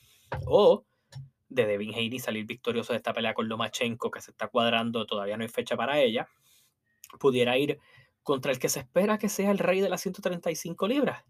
O 0.47 0.85
de 1.49 1.67
Devin 1.67 1.95
Haney 1.95 2.19
salir 2.19 2.47
victorioso 2.47 2.93
de 2.93 2.99
esta 2.99 3.13
pelea 3.13 3.35
con 3.35 3.49
Lomachenko, 3.49 4.11
que 4.11 4.21
se 4.21 4.31
está 4.31 4.49
cuadrando, 4.49 5.07
todavía 5.07 5.37
no 5.37 5.43
hay 5.43 5.49
fecha 5.49 5.77
para 5.77 6.01
ella. 6.01 6.29
Pudiera 7.19 7.57
ir 7.59 7.79
contra 8.23 8.53
el 8.53 8.59
que 8.59 8.69
se 8.69 8.81
espera 8.81 9.19
que 9.19 9.29
sea 9.29 9.51
el 9.51 9.59
rey 9.59 9.81
de 9.81 9.89
las 9.89 10.01
135 10.01 10.89
libras, 10.89 11.25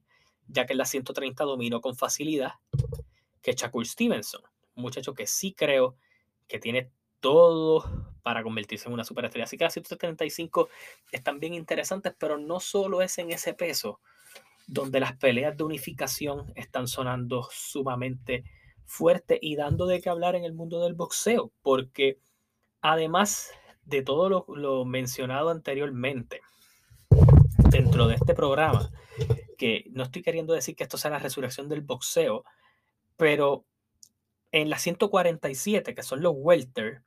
ya 0.47 0.67
que 0.67 0.75
en 0.75 0.79
las 0.79 0.91
130 0.91 1.45
dominó 1.45 1.81
con 1.81 1.97
facilidad, 1.97 2.55
que 3.41 3.53
Shakur 3.53 3.87
Stevenson, 3.87 4.43
un 4.75 4.83
muchacho 4.83 5.15
que 5.15 5.27
sí 5.27 5.55
creo 5.55 5.97
que 6.47 6.59
tiene 6.59 6.91
todo 7.23 8.13
para 8.23 8.43
convertirse 8.43 8.89
en 8.89 8.95
una 8.95 9.05
superestrella. 9.05 9.45
Así 9.45 9.57
que 9.57 9.65
las 9.65 9.73
135 9.73 10.69
están 11.11 11.41
bien 11.41 11.55
interesantes, 11.55 12.15
pero 12.19 12.37
no 12.37 12.61
solo 12.61 13.01
es 13.01 13.17
en 13.17 13.31
ese 13.31 13.55
peso 13.55 14.01
donde 14.67 15.01
las 15.01 15.17
peleas 15.17 15.57
de 15.57 15.65
unificación 15.65 16.53
están 16.55 16.87
sonando 16.87 17.49
sumamente 17.51 18.45
fuerte 18.85 19.39
y 19.41 19.57
dando 19.57 19.87
de 19.87 20.01
qué 20.01 20.11
hablar 20.11 20.35
en 20.35 20.45
el 20.45 20.53
mundo 20.53 20.83
del 20.83 20.95
boxeo, 20.95 21.51
porque 21.63 22.19
además 22.81 23.51
de 23.85 24.03
todo 24.03 24.29
lo, 24.29 24.45
lo 24.49 24.85
mencionado 24.85 25.51
anteriormente 25.51 26.43
dentro 27.71 28.07
de 28.07 28.17
este 28.17 28.35
programa, 28.35 28.91
que 29.57 29.85
no 29.91 30.03
estoy 30.03 30.23
queriendo 30.23 30.55
decir 30.55 30.77
que 30.77 30.83
esto 30.83 30.99
sea 30.99 31.11
la 31.11 31.19
resurrección 31.19 31.69
del 31.69 31.81
boxeo, 31.81 32.45
pero 33.17 33.65
en 34.53 34.69
las 34.69 34.83
147, 34.83 35.95
que 35.95 36.03
son 36.03 36.21
los 36.21 36.35
welter, 36.37 37.03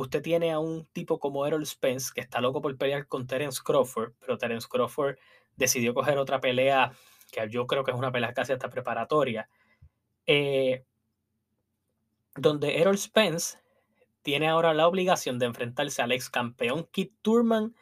usted 0.00 0.22
tiene 0.22 0.52
a 0.52 0.60
un 0.60 0.86
tipo 0.92 1.18
como 1.18 1.44
Errol 1.44 1.66
Spence, 1.66 2.12
que 2.14 2.20
está 2.20 2.40
loco 2.40 2.62
por 2.62 2.76
pelear 2.76 3.08
con 3.08 3.26
Terence 3.26 3.60
Crawford, 3.64 4.12
pero 4.20 4.38
Terence 4.38 4.68
Crawford 4.70 5.16
decidió 5.56 5.92
coger 5.92 6.18
otra 6.18 6.40
pelea, 6.40 6.92
que 7.32 7.48
yo 7.50 7.66
creo 7.66 7.82
que 7.82 7.90
es 7.90 7.96
una 7.96 8.12
pelea 8.12 8.32
casi 8.32 8.52
hasta 8.52 8.70
preparatoria, 8.70 9.48
eh, 10.24 10.84
donde 12.36 12.78
Errol 12.80 12.96
Spence 12.96 13.58
tiene 14.22 14.48
ahora 14.48 14.72
la 14.72 14.86
obligación 14.86 15.40
de 15.40 15.46
enfrentarse 15.46 16.00
al 16.00 16.12
ex 16.12 16.30
campeón 16.30 16.86
Kit 16.92 17.14
Turman 17.20 17.74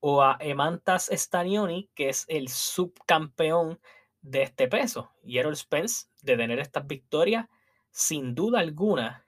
o 0.00 0.22
a 0.22 0.38
Emantas 0.40 1.10
Stanioni, 1.12 1.90
que 1.94 2.08
es 2.08 2.24
el 2.28 2.48
subcampeón 2.48 3.78
de 4.22 4.44
este 4.44 4.68
peso. 4.68 5.12
Y 5.22 5.36
Errol 5.36 5.56
Spence, 5.56 6.06
de 6.22 6.38
tener 6.38 6.60
estas 6.60 6.86
victorias, 6.86 7.46
sin 7.90 8.34
duda 8.34 8.60
alguna, 8.60 9.26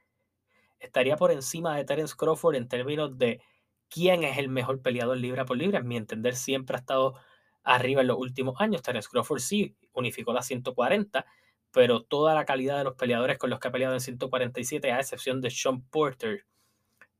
estaría 0.82 1.16
por 1.16 1.30
encima 1.30 1.76
de 1.76 1.84
Terence 1.84 2.14
Crawford 2.16 2.56
en 2.56 2.68
términos 2.68 3.16
de 3.16 3.40
quién 3.88 4.24
es 4.24 4.38
el 4.38 4.48
mejor 4.48 4.82
peleador 4.82 5.16
libra 5.16 5.44
por 5.44 5.56
libra. 5.56 5.78
En 5.78 5.88
mi 5.88 5.96
entender, 5.96 6.34
siempre 6.34 6.76
ha 6.76 6.80
estado 6.80 7.14
arriba 7.62 8.00
en 8.00 8.08
los 8.08 8.18
últimos 8.18 8.60
años. 8.60 8.82
Terence 8.82 9.08
Crawford 9.10 9.40
sí 9.40 9.76
unificó 9.92 10.32
la 10.32 10.42
140, 10.42 11.24
pero 11.70 12.02
toda 12.02 12.34
la 12.34 12.44
calidad 12.44 12.78
de 12.78 12.84
los 12.84 12.94
peleadores 12.94 13.38
con 13.38 13.50
los 13.50 13.60
que 13.60 13.68
ha 13.68 13.72
peleado 13.72 13.94
en 13.94 14.00
147, 14.00 14.92
a 14.92 15.00
excepción 15.00 15.40
de 15.40 15.50
Sean 15.50 15.82
Porter, 15.82 16.44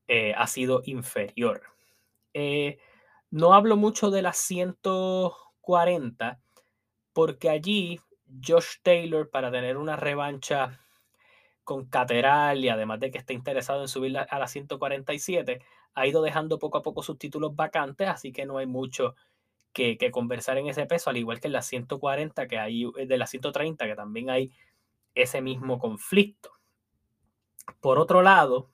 eh, 0.07 0.33
ha 0.35 0.47
sido 0.47 0.81
inferior. 0.85 1.63
Eh, 2.33 2.77
no 3.31 3.53
hablo 3.53 3.77
mucho 3.77 4.11
de 4.11 4.21
las 4.21 4.37
140, 4.37 6.39
porque 7.13 7.49
allí 7.49 7.99
Josh 8.45 8.77
Taylor, 8.83 9.29
para 9.29 9.51
tener 9.51 9.77
una 9.77 9.95
revancha 9.95 10.79
con 11.63 11.85
Cateral 11.85 12.63
y 12.63 12.69
además 12.69 12.99
de 12.99 13.11
que 13.11 13.17
está 13.17 13.33
interesado 13.33 13.81
en 13.81 13.87
subir 13.87 14.17
a 14.17 14.39
la 14.39 14.47
147, 14.47 15.61
ha 15.93 16.07
ido 16.07 16.21
dejando 16.21 16.59
poco 16.59 16.77
a 16.77 16.81
poco 16.81 17.03
sus 17.03 17.17
títulos 17.17 17.55
vacantes, 17.55 18.07
así 18.07 18.31
que 18.31 18.45
no 18.45 18.57
hay 18.57 18.65
mucho 18.65 19.15
que, 19.73 19.97
conversar 20.11 20.57
en 20.57 20.67
ese 20.67 20.85
peso, 20.85 21.09
al 21.09 21.17
igual 21.17 21.39
que 21.39 21.47
en 21.47 21.53
la 21.53 21.61
140, 21.61 22.47
que 22.47 22.59
hay 22.59 22.85
eh, 22.97 23.07
de 23.07 23.17
la 23.17 23.27
130, 23.27 23.85
que 23.85 23.95
también 23.95 24.29
hay 24.29 24.51
ese 25.15 25.41
mismo 25.41 25.79
conflicto. 25.79 26.51
Por 27.79 27.97
otro 27.99 28.21
lado, 28.21 28.69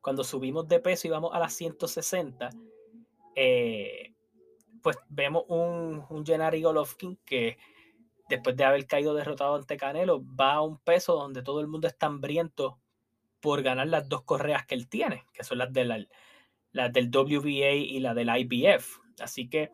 cuando 0.00 0.24
subimos 0.24 0.68
de 0.68 0.80
peso 0.80 1.08
y 1.08 1.10
vamos 1.10 1.34
a 1.34 1.38
las 1.38 1.54
160, 1.54 2.50
eh, 3.36 4.14
pues 4.82 4.96
vemos 5.08 5.44
un, 5.48 6.04
un 6.08 6.26
Gennady 6.26 6.62
Golovkin 6.62 7.18
que 7.24 7.58
después 8.28 8.56
de 8.56 8.64
haber 8.64 8.86
caído 8.86 9.14
derrotado 9.14 9.56
ante 9.56 9.76
Canelo, 9.76 10.22
va 10.34 10.54
a 10.54 10.62
un 10.62 10.78
peso 10.78 11.14
donde 11.14 11.42
todo 11.42 11.60
el 11.60 11.66
mundo 11.66 11.88
está 11.88 12.06
hambriento 12.06 12.78
por 13.40 13.62
ganar 13.62 13.88
las 13.88 14.08
dos 14.08 14.22
correas 14.22 14.64
que 14.66 14.74
él 14.74 14.88
tiene, 14.88 15.26
que 15.32 15.44
son 15.44 15.58
las, 15.58 15.72
de 15.72 15.84
las 16.72 16.92
del 16.92 17.10
WBA 17.10 17.74
y 17.74 18.00
la 18.00 18.14
del 18.14 18.30
IBF. 18.34 19.00
Así 19.20 19.48
que 19.48 19.70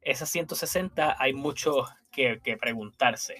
esas 0.00 0.28
160 0.30 1.16
hay 1.18 1.32
mucho 1.32 1.86
que, 2.10 2.38
preguntarse. 2.60 3.36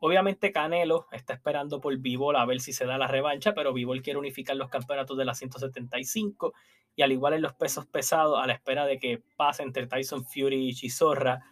Obviamente 0.00 0.52
Canelo 0.52 1.06
está 1.12 1.34
esperando 1.34 1.80
por 1.80 1.96
Vivol 1.98 2.36
a 2.36 2.44
ver 2.44 2.60
si 2.60 2.72
se 2.72 2.86
da 2.86 2.98
la 2.98 3.06
revancha, 3.06 3.52
pero 3.54 3.72
Vivol 3.72 4.02
quiere 4.02 4.18
unificar 4.18 4.56
los 4.56 4.68
campeonatos 4.68 5.16
de 5.18 5.24
las 5.24 5.38
175 5.38 6.54
y 6.94 7.02
al 7.02 7.12
igual 7.12 7.34
en 7.34 7.42
los 7.42 7.54
pesos 7.54 7.86
pesados, 7.86 8.40
a 8.42 8.46
la 8.46 8.54
espera 8.54 8.86
de 8.86 8.98
que 8.98 9.22
pase 9.36 9.62
entre 9.62 9.86
Tyson 9.86 10.24
Fury 10.24 10.68
y 10.68 10.74
Chisora 10.74 11.44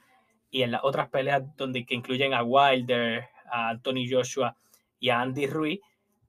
y 0.50 0.62
en 0.62 0.70
las 0.70 0.82
otras 0.84 1.08
peleas 1.08 1.42
donde 1.56 1.84
que 1.84 1.94
incluyen 1.94 2.34
a 2.34 2.42
Wilder, 2.42 3.28
a 3.50 3.70
Anthony 3.70 4.08
Joshua 4.10 4.56
y 4.98 5.10
a 5.10 5.20
Andy 5.20 5.46
Ruiz, 5.46 5.80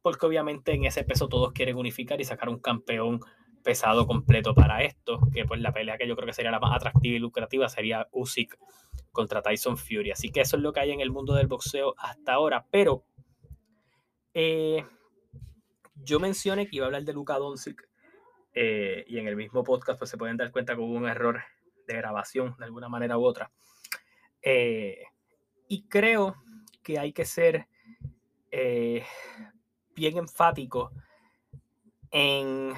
porque 0.01 0.25
obviamente 0.25 0.73
en 0.73 0.85
ese 0.85 1.03
peso 1.03 1.27
todos 1.27 1.51
quieren 1.53 1.77
unificar 1.77 2.19
y 2.21 2.25
sacar 2.25 2.49
un 2.49 2.59
campeón 2.59 3.19
pesado 3.63 4.07
completo 4.07 4.55
para 4.55 4.83
esto, 4.83 5.19
que 5.33 5.43
pues 5.45 5.59
la 5.59 5.73
pelea 5.73 5.97
que 5.97 6.07
yo 6.07 6.15
creo 6.15 6.25
que 6.25 6.33
sería 6.33 6.51
la 6.51 6.59
más 6.59 6.75
atractiva 6.75 7.15
y 7.15 7.19
lucrativa 7.19 7.67
sería 7.67 8.07
Usyk 8.11 8.57
contra 9.11 9.41
Tyson 9.41 9.77
Fury. 9.77 10.11
Así 10.11 10.29
que 10.31 10.41
eso 10.41 10.55
es 10.55 10.63
lo 10.63 10.71
que 10.71 10.79
hay 10.79 10.91
en 10.91 11.01
el 11.01 11.11
mundo 11.11 11.33
del 11.33 11.47
boxeo 11.47 11.93
hasta 11.97 12.33
ahora, 12.33 12.65
pero 12.71 13.03
eh, 14.33 14.85
yo 15.95 16.19
mencioné 16.19 16.67
que 16.67 16.77
iba 16.77 16.85
a 16.85 16.87
hablar 16.87 17.03
de 17.03 17.13
Luka 17.13 17.37
Doncic 17.37 17.89
eh, 18.53 19.03
y 19.07 19.17
en 19.17 19.27
el 19.27 19.35
mismo 19.35 19.63
podcast 19.63 19.99
pues 19.99 20.09
se 20.09 20.17
pueden 20.17 20.37
dar 20.37 20.51
cuenta 20.51 20.75
que 20.75 20.81
hubo 20.81 20.93
un 20.93 21.07
error 21.07 21.41
de 21.87 21.95
grabación 21.95 22.55
de 22.57 22.65
alguna 22.65 22.87
manera 22.87 23.17
u 23.17 23.25
otra. 23.25 23.51
Eh, 24.49 25.03
y 25.67 25.89
creo 25.89 26.37
que 26.81 26.97
hay 26.97 27.11
que 27.11 27.25
ser 27.25 27.67
eh, 28.49 29.03
bien 29.93 30.17
enfático 30.17 30.93
en 32.11 32.73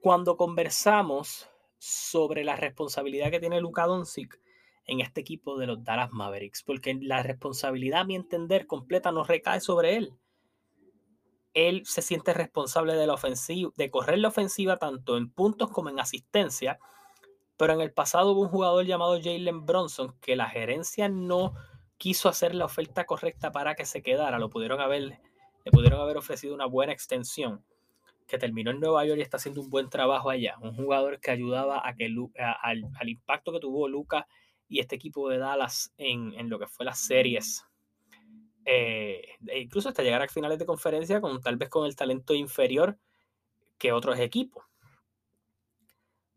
cuando 0.00 0.38
conversamos 0.38 1.46
sobre 1.76 2.42
la 2.42 2.56
responsabilidad 2.56 3.30
que 3.30 3.38
tiene 3.38 3.60
Luka 3.60 3.84
Doncic 3.84 4.40
en 4.86 5.00
este 5.00 5.20
equipo 5.20 5.58
de 5.58 5.66
los 5.66 5.84
Dallas 5.84 6.10
Mavericks, 6.10 6.62
porque 6.62 6.94
la 6.94 7.22
responsabilidad, 7.22 8.00
a 8.00 8.04
mi 8.04 8.16
entender, 8.16 8.66
completa 8.66 9.12
no 9.12 9.24
recae 9.24 9.60
sobre 9.60 9.96
él. 9.96 10.14
Él 11.52 11.82
se 11.84 12.00
siente 12.00 12.32
responsable 12.32 12.94
de 12.94 13.06
la 13.06 13.12
ofensiva, 13.12 13.72
de 13.76 13.90
correr 13.90 14.18
la 14.18 14.28
ofensiva 14.28 14.78
tanto 14.78 15.18
en 15.18 15.30
puntos 15.30 15.70
como 15.70 15.90
en 15.90 16.00
asistencia, 16.00 16.78
pero 17.60 17.74
en 17.74 17.82
el 17.82 17.92
pasado 17.92 18.32
hubo 18.32 18.40
un 18.40 18.48
jugador 18.48 18.86
llamado 18.86 19.20
Jalen 19.22 19.66
Bronson 19.66 20.16
que 20.22 20.34
la 20.34 20.48
gerencia 20.48 21.10
no 21.10 21.52
quiso 21.98 22.30
hacer 22.30 22.54
la 22.54 22.64
oferta 22.64 23.04
correcta 23.04 23.52
para 23.52 23.74
que 23.74 23.84
se 23.84 24.00
quedara. 24.00 24.38
Lo 24.38 24.48
pudieron 24.48 24.80
haber, 24.80 25.02
le 25.02 25.70
pudieron 25.70 26.00
haber 26.00 26.16
ofrecido 26.16 26.54
una 26.54 26.64
buena 26.64 26.94
extensión. 26.94 27.62
que 28.26 28.38
terminó 28.38 28.70
en 28.70 28.80
Nueva 28.80 29.04
York 29.04 29.18
y 29.18 29.22
está 29.22 29.36
haciendo 29.36 29.60
un 29.60 29.68
buen 29.68 29.90
trabajo 29.90 30.30
allá. 30.30 30.56
Un 30.62 30.74
jugador 30.74 31.20
que 31.20 31.32
ayudaba 31.32 31.86
a 31.86 31.94
que 31.94 32.06
al, 32.06 32.88
al, 32.98 33.08
impacto 33.10 33.52
que 33.52 33.60
tuvo 33.60 33.88
Luca 33.88 34.26
y 34.66 34.78
este 34.78 34.96
equipo 34.96 35.28
de 35.28 35.36
Dallas 35.36 35.92
en, 35.98 36.32
en 36.38 36.48
lo 36.48 36.58
que 36.58 36.66
fue 36.66 36.86
las 36.86 36.98
series. 36.98 37.66
Eh, 38.64 39.36
e 39.48 39.60
incluso 39.60 39.90
hasta 39.90 40.02
llegar 40.02 40.22
a 40.22 40.28
finales 40.28 40.58
de 40.58 40.64
conferencia 40.64 41.20
con 41.20 41.42
tal 41.42 41.58
vez 41.58 41.68
con 41.68 41.84
el 41.84 41.94
talento 41.94 42.32
inferior 42.32 42.96
que 43.76 43.92
otros 43.92 44.18
equipos. 44.18 44.69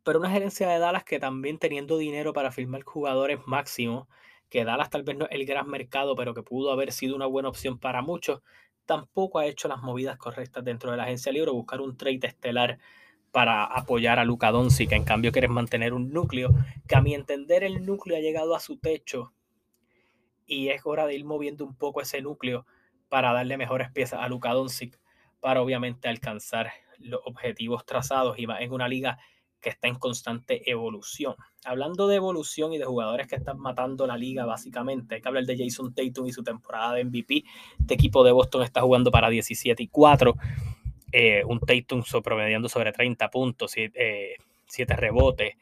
Pero 0.03 0.19
una 0.19 0.29
gerencia 0.29 0.67
de 0.67 0.79
Dallas 0.79 1.03
que 1.03 1.19
también 1.19 1.57
teniendo 1.57 1.97
dinero 1.97 2.33
para 2.33 2.51
firmar 2.51 2.83
jugadores 2.83 3.39
máximos, 3.45 4.07
que 4.49 4.65
Dallas 4.65 4.89
tal 4.89 5.03
vez 5.03 5.17
no 5.17 5.25
es 5.25 5.31
el 5.31 5.45
gran 5.45 5.67
mercado, 5.67 6.15
pero 6.15 6.33
que 6.33 6.43
pudo 6.43 6.71
haber 6.71 6.91
sido 6.91 7.15
una 7.15 7.25
buena 7.25 7.49
opción 7.49 7.79
para 7.79 8.01
muchos, 8.01 8.41
tampoco 8.85 9.39
ha 9.39 9.45
hecho 9.45 9.67
las 9.67 9.81
movidas 9.81 10.17
correctas 10.17 10.63
dentro 10.63 10.91
de 10.91 10.97
la 10.97 11.03
agencia 11.03 11.31
libre, 11.31 11.51
buscar 11.51 11.81
un 11.81 11.97
trade 11.97 12.19
estelar 12.23 12.79
para 13.31 13.63
apoyar 13.63 14.19
a 14.19 14.25
Luca 14.25 14.51
Doncic, 14.51 14.89
que 14.89 14.95
en 14.95 15.05
cambio 15.05 15.31
quieres 15.31 15.49
mantener 15.49 15.93
un 15.93 16.11
núcleo, 16.11 16.49
que 16.87 16.95
a 16.95 17.01
mi 17.01 17.15
entender 17.15 17.63
el 17.63 17.85
núcleo 17.85 18.17
ha 18.17 18.19
llegado 18.19 18.55
a 18.55 18.59
su 18.59 18.77
techo 18.77 19.33
y 20.45 20.69
es 20.69 20.81
hora 20.85 21.07
de 21.07 21.15
ir 21.15 21.25
moviendo 21.25 21.65
un 21.65 21.75
poco 21.75 22.01
ese 22.01 22.21
núcleo 22.21 22.65
para 23.09 23.33
darle 23.33 23.57
mejores 23.57 23.91
piezas 23.91 24.19
a 24.21 24.27
Luka 24.27 24.51
Doncic 24.51 24.99
para 25.39 25.61
obviamente 25.61 26.09
alcanzar 26.09 26.71
los 26.99 27.21
objetivos 27.25 27.85
trazados 27.85 28.37
y 28.37 28.45
más 28.45 28.61
en 28.61 28.71
una 28.71 28.87
liga 28.87 29.17
que 29.63 29.69
está 29.69 29.87
en 29.87 29.95
constante 29.95 30.69
evolución. 30.69 31.35
Hablando 31.63 32.07
de 32.07 32.17
evolución 32.17 32.73
y 32.73 32.77
de 32.77 32.85
jugadores 32.85 33.27
que 33.27 33.37
están 33.37 33.57
matando 33.57 34.05
la 34.05 34.17
liga, 34.17 34.45
básicamente, 34.45 35.15
hay 35.15 35.21
que 35.21 35.27
hablar 35.27 35.45
de 35.45 35.57
Jason 35.57 35.93
Tatum 35.93 36.27
y 36.27 36.33
su 36.33 36.43
temporada 36.43 36.93
de 36.95 37.05
MVP. 37.05 37.45
Este 37.79 37.93
equipo 37.93 38.23
de 38.25 38.33
Boston 38.33 38.63
está 38.63 38.81
jugando 38.81 39.09
para 39.09 39.29
17 39.29 39.81
y 39.81 39.87
4. 39.87 40.35
Eh, 41.13 41.43
un 41.45 41.59
Tatum 41.61 42.03
promediando 42.21 42.67
sobre 42.67 42.91
30 42.91 43.29
puntos, 43.29 43.71
7 43.71 43.93
eh, 43.95 44.95
rebotes. 44.95 45.55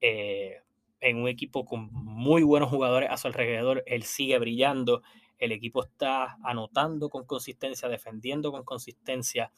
Eh, 0.00 0.56
en 1.00 1.18
un 1.18 1.28
equipo 1.28 1.64
con 1.64 1.90
muy 1.92 2.42
buenos 2.42 2.70
jugadores 2.70 3.08
a 3.08 3.16
su 3.16 3.28
alrededor. 3.28 3.84
Él 3.86 4.02
sigue 4.02 4.36
brillando. 4.40 5.02
El 5.38 5.52
equipo 5.52 5.84
está 5.84 6.36
anotando 6.42 7.08
con 7.08 7.24
consistencia, 7.24 7.88
defendiendo 7.88 8.50
con 8.50 8.64
consistencia 8.64 9.52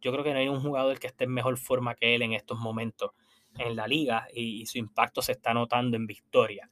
yo 0.00 0.12
creo 0.12 0.24
que 0.24 0.32
no 0.32 0.38
hay 0.38 0.48
un 0.48 0.60
jugador 0.60 0.98
que 0.98 1.06
esté 1.06 1.24
en 1.24 1.32
mejor 1.32 1.58
forma 1.58 1.94
que 1.94 2.14
él 2.14 2.22
en 2.22 2.32
estos 2.32 2.58
momentos 2.58 3.10
en 3.58 3.76
la 3.76 3.86
liga 3.86 4.26
y, 4.32 4.66
su 4.66 4.78
impacto 4.78 5.22
se 5.22 5.32
está 5.32 5.54
notando 5.54 5.96
en 5.96 6.06
victoria. 6.06 6.70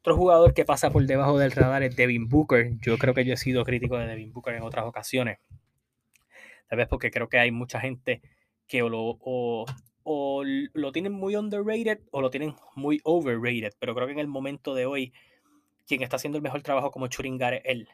Otro 0.00 0.16
jugador 0.16 0.52
que 0.52 0.64
pasa 0.64 0.90
por 0.90 1.06
debajo 1.06 1.38
del 1.38 1.52
radar 1.52 1.82
es 1.82 1.96
Devin 1.96 2.28
Booker. 2.28 2.72
Yo 2.80 2.98
creo 2.98 3.14
que 3.14 3.24
yo 3.24 3.34
he 3.34 3.38
sido 3.38 3.64
crítico 3.64 3.96
de 3.96 4.06
Devin 4.06 4.32
Booker 4.32 4.54
en 4.54 4.62
otras 4.62 4.84
ocasiones. 4.84 5.38
Tal 6.68 6.76
vez 6.76 6.88
porque 6.88 7.10
creo 7.10 7.28
que 7.28 7.38
hay 7.38 7.50
mucha 7.50 7.80
gente 7.80 8.20
que 8.66 8.82
o 8.82 8.88
lo, 8.88 9.18
o 9.20 10.44
lo 10.44 10.92
tienen 10.92 11.12
muy 11.12 11.36
underrated 11.36 12.00
o 12.10 12.20
lo 12.20 12.30
tienen 12.30 12.54
muy 12.74 13.00
overrated. 13.04 13.72
Pero 13.78 13.94
creo 13.94 14.06
que 14.06 14.12
en 14.12 14.18
el 14.18 14.28
momento 14.28 14.74
de 14.74 14.84
hoy, 14.84 15.12
quien 15.86 16.02
está 16.02 16.16
haciendo 16.16 16.36
el 16.36 16.42
mejor 16.42 16.62
trabajo 16.62 16.90
como 16.90 17.06
Churingar 17.06 17.54
es 17.54 17.62
él. 17.64 17.88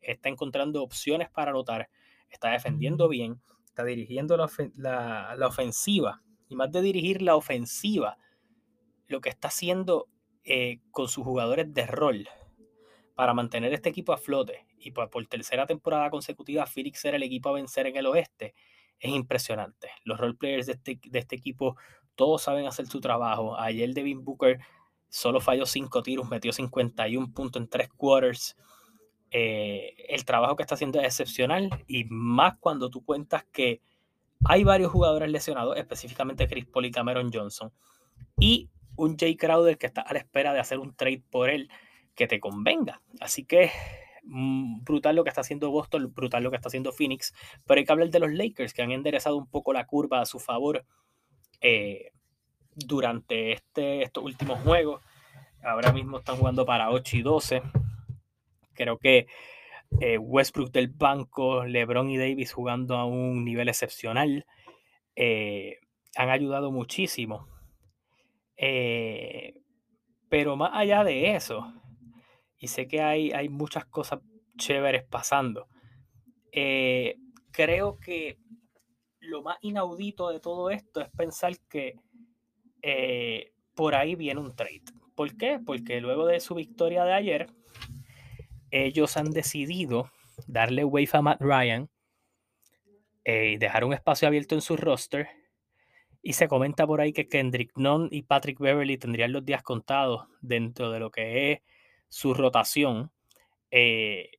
Está 0.00 0.28
encontrando 0.28 0.82
opciones 0.82 1.28
para 1.28 1.50
anotar, 1.50 1.88
está 2.30 2.50
defendiendo 2.50 3.08
bien 3.08 3.40
dirigiendo 3.84 4.36
la, 4.36 5.38
ofensiva. 5.46 6.22
Y 6.48 6.56
más 6.56 6.72
de 6.72 6.82
dirigir 6.82 7.22
la 7.22 7.36
ofensiva, 7.36 8.18
lo 9.06 9.20
que 9.20 9.28
está 9.28 9.48
haciendo 9.48 10.08
eh, 10.44 10.80
con 10.90 11.08
sus 11.08 11.24
jugadores 11.24 11.72
de 11.74 11.86
rol 11.86 12.28
para 13.14 13.34
mantener 13.34 13.72
este 13.74 13.88
equipo 13.88 14.12
a 14.12 14.16
flote 14.16 14.66
y 14.78 14.92
por, 14.92 15.10
tercera 15.26 15.66
temporada 15.66 16.10
consecutiva 16.10 16.66
Phoenix 16.66 17.04
era 17.04 17.16
el 17.16 17.22
equipo 17.22 17.48
a 17.48 17.52
vencer 17.52 17.86
en 17.86 17.96
el 17.96 18.06
oeste, 18.06 18.54
es 19.00 19.10
impresionante. 19.10 19.90
Los 20.04 20.18
role 20.18 20.34
players 20.34 20.66
de 20.66 20.72
este, 20.72 21.00
de 21.02 21.18
este 21.18 21.36
equipo 21.36 21.76
todos 22.14 22.42
saben 22.42 22.66
hacer 22.66 22.86
su 22.86 23.00
trabajo. 23.00 23.58
Ayer 23.58 23.92
Devin 23.94 24.24
Booker 24.24 24.58
solo 25.08 25.40
falló 25.40 25.66
5 25.66 26.02
tiros, 26.02 26.28
metió 26.28 26.52
51 26.52 27.32
puntos 27.32 27.62
en 27.62 27.68
3 27.68 27.88
quarters. 27.90 28.56
Eh, 29.30 29.94
el 30.08 30.24
trabajo 30.24 30.56
que 30.56 30.62
está 30.62 30.74
haciendo 30.74 31.00
es 31.00 31.06
excepcional 31.06 31.84
y 31.86 32.04
más 32.04 32.56
cuando 32.58 32.88
tú 32.88 33.04
cuentas 33.04 33.44
que 33.52 33.82
hay 34.44 34.64
varios 34.64 34.90
jugadores 34.90 35.30
lesionados, 35.30 35.76
específicamente 35.76 36.48
Chris 36.48 36.66
Paul 36.66 36.86
y 36.86 36.90
Cameron 36.90 37.30
Johnson, 37.32 37.72
y 38.38 38.70
un 38.96 39.18
Jay 39.18 39.36
Crowder 39.36 39.76
que 39.76 39.86
está 39.86 40.00
a 40.00 40.12
la 40.12 40.20
espera 40.20 40.52
de 40.52 40.60
hacer 40.60 40.78
un 40.78 40.94
trade 40.94 41.22
por 41.30 41.50
él 41.50 41.68
que 42.14 42.26
te 42.26 42.40
convenga. 42.40 43.02
Así 43.20 43.44
que 43.44 43.70
mm, 44.24 44.84
brutal 44.84 45.16
lo 45.16 45.24
que 45.24 45.30
está 45.30 45.42
haciendo 45.42 45.70
Boston, 45.70 46.12
brutal 46.14 46.42
lo 46.42 46.50
que 46.50 46.56
está 46.56 46.68
haciendo 46.68 46.92
Phoenix, 46.92 47.34
pero 47.66 47.78
hay 47.78 47.84
que 47.84 47.92
hablar 47.92 48.10
de 48.10 48.20
los 48.20 48.32
Lakers 48.32 48.72
que 48.72 48.82
han 48.82 48.92
enderezado 48.92 49.36
un 49.36 49.46
poco 49.46 49.72
la 49.72 49.86
curva 49.86 50.20
a 50.20 50.26
su 50.26 50.38
favor 50.38 50.84
eh, 51.60 52.12
durante 52.74 53.52
este, 53.52 54.02
estos 54.02 54.24
últimos 54.24 54.58
juegos. 54.60 55.02
Ahora 55.62 55.92
mismo 55.92 56.18
están 56.18 56.36
jugando 56.36 56.64
para 56.64 56.90
8 56.90 57.16
y 57.16 57.22
12 57.22 57.62
Creo 58.78 58.96
que 58.96 59.26
eh, 60.00 60.18
Westbrook 60.18 60.70
del 60.70 60.86
banco, 60.86 61.64
LeBron 61.64 62.08
y 62.10 62.16
Davis 62.16 62.52
jugando 62.52 62.96
a 62.96 63.06
un 63.06 63.44
nivel 63.44 63.68
excepcional, 63.68 64.46
eh, 65.16 65.78
han 66.14 66.30
ayudado 66.30 66.70
muchísimo. 66.70 67.48
Eh, 68.56 69.54
pero 70.28 70.56
más 70.56 70.70
allá 70.74 71.02
de 71.02 71.34
eso, 71.34 71.72
y 72.56 72.68
sé 72.68 72.86
que 72.86 73.02
hay, 73.02 73.32
hay 73.32 73.48
muchas 73.48 73.84
cosas 73.86 74.20
chéveres 74.56 75.02
pasando, 75.04 75.66
creo 77.52 77.98
que 77.98 78.38
lo 79.20 79.42
más 79.42 79.58
inaudito 79.62 80.28
de 80.30 80.40
todo 80.40 80.70
esto 80.70 81.00
es 81.00 81.08
pensar 81.10 81.54
que 81.68 81.94
por 83.74 83.94
ahí 83.94 84.14
viene 84.14 84.40
un 84.40 84.54
trade. 84.54 84.82
¿Por 85.14 85.36
qué? 85.36 85.58
Porque 85.64 86.00
luego 86.00 86.26
de 86.26 86.40
su 86.40 86.54
victoria 86.54 87.04
de 87.04 87.12
ayer, 87.12 87.48
ellos 88.70 89.16
han 89.16 89.30
decidido 89.30 90.10
darle 90.46 90.84
wave 90.84 91.08
a 91.12 91.22
Matt 91.22 91.40
Ryan 91.40 91.88
eh, 93.24 93.52
y 93.52 93.56
dejar 93.56 93.84
un 93.84 93.92
espacio 93.92 94.28
abierto 94.28 94.54
en 94.54 94.60
su 94.60 94.76
roster. 94.76 95.28
Y 96.22 96.32
se 96.34 96.48
comenta 96.48 96.86
por 96.86 97.00
ahí 97.00 97.12
que 97.12 97.28
Kendrick 97.28 97.76
Nunn 97.76 98.08
y 98.10 98.22
Patrick 98.22 98.58
Beverly 98.58 98.98
tendrían 98.98 99.32
los 99.32 99.44
días 99.44 99.62
contados 99.62 100.26
dentro 100.40 100.90
de 100.90 101.00
lo 101.00 101.10
que 101.10 101.52
es 101.52 101.60
su 102.08 102.34
rotación 102.34 103.10
eh, 103.70 104.30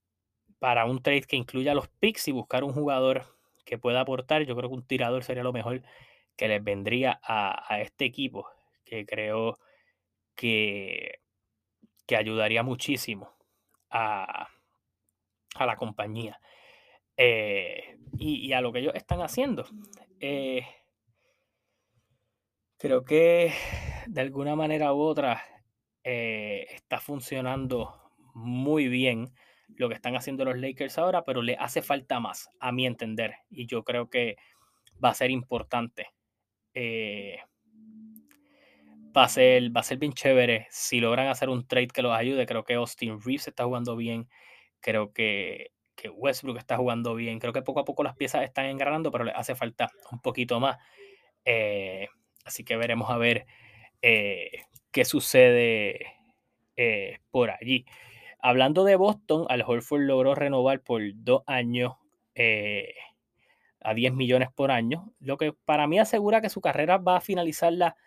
para 0.59 0.85
un 0.85 1.01
trade 1.01 1.21
que 1.21 1.37
incluya 1.37 1.73
los 1.73 1.87
picks 1.87 2.27
y 2.27 2.31
buscar 2.31 2.63
un 2.63 2.73
jugador 2.73 3.25
que 3.65 3.77
pueda 3.77 4.01
aportar. 4.01 4.43
Yo 4.43 4.55
creo 4.55 4.69
que 4.69 4.75
un 4.75 4.85
tirador 4.85 5.23
sería 5.23 5.43
lo 5.43 5.53
mejor 5.53 5.81
que 6.35 6.47
les 6.47 6.63
vendría 6.63 7.19
a, 7.23 7.81
este 7.81 8.05
equipo, 8.05 8.47
que 8.85 9.05
creo 9.05 9.57
que 10.35 11.19
ayudaría 12.09 12.63
muchísimo 12.63 13.38
a, 13.89 14.47
la 15.59 15.75
compañía 15.75 16.39
eh, 17.17 17.97
y, 18.17 18.53
a 18.53 18.61
lo 18.61 18.71
que 18.71 18.79
ellos 18.79 18.95
están 18.95 19.21
haciendo. 19.21 19.65
Eh, 20.19 20.65
creo 22.77 23.03
que 23.03 23.53
de 24.07 24.21
alguna 24.21 24.55
manera 24.55 24.93
u 24.93 25.01
otra 25.01 25.43
eh, 26.03 26.65
está 26.71 26.99
funcionando 26.99 28.11
muy 28.33 28.87
bien 28.87 29.33
lo 29.75 29.89
que 29.89 29.95
están 29.95 30.15
haciendo 30.15 30.45
los 30.45 30.57
Lakers 30.57 30.97
ahora, 30.97 31.23
pero 31.23 31.41
le 31.41 31.55
hace 31.55 31.81
falta 31.81 32.19
más, 32.19 32.49
a 32.59 32.71
mi 32.71 32.85
entender, 32.85 33.35
y 33.49 33.67
yo 33.67 33.83
creo 33.83 34.09
que 34.09 34.37
va 35.03 35.09
a 35.09 35.13
ser 35.13 35.29
importante 35.29 36.07
va 39.19 39.25
a 39.25 39.29
ser, 39.29 39.75
va 39.75 39.81
a 39.81 39.83
ser 39.83 39.97
bien 39.97 40.13
chévere 40.13 40.67
si 40.71 41.01
logran 41.01 41.27
hacer 41.27 41.49
un 41.49 41.67
trade 41.67 41.89
que 41.89 42.01
los 42.01 42.17
ayude. 42.17 42.45
Creo 42.45 42.63
que 42.63 42.75
Austin 42.75 43.19
Reeves 43.21 43.49
está 43.49 43.65
jugando 43.65 43.95
bien. 43.97 44.29
Creo 44.79 45.11
que, 45.11 45.71
Westbrook 46.15 46.57
está 46.57 46.77
jugando 46.77 47.13
bien. 47.15 47.39
Creo 47.39 47.51
que 47.51 47.61
poco 47.61 47.81
a 47.81 47.85
poco 47.85 48.03
las 48.03 48.15
piezas 48.15 48.43
están 48.43 48.65
engranando, 48.67 49.11
pero 49.11 49.25
le 49.25 49.31
hace 49.31 49.55
falta 49.55 49.91
un 50.11 50.21
poquito 50.21 50.59
más. 50.61 50.77
Eh, 51.43 52.07
así 52.45 52.63
que 52.63 52.77
veremos 52.77 53.09
a 53.09 53.17
ver 53.17 53.45
eh, 54.01 54.51
qué 54.91 55.03
sucede 55.03 56.13
eh, 56.77 57.19
por 57.29 57.51
allí. 57.51 57.85
Hablando 58.39 58.85
de 58.85 58.95
Boston, 58.95 59.45
Al 59.49 59.63
Horford 59.67 60.03
logró 60.03 60.33
renovar 60.33 60.81
por 60.81 61.01
dos 61.13 61.43
años 61.45 61.93
a 63.81 63.93
10 63.93 64.13
millones 64.13 64.47
por 64.55 64.71
año, 64.71 65.11
lo 65.19 65.35
que 65.35 65.51
para 65.51 65.87
mí 65.87 65.99
asegura 65.99 66.39
que 66.39 66.49
su 66.49 66.61
carrera 66.61 66.97
va 66.97 67.17
a 67.17 67.21
finalizarla 67.21 67.97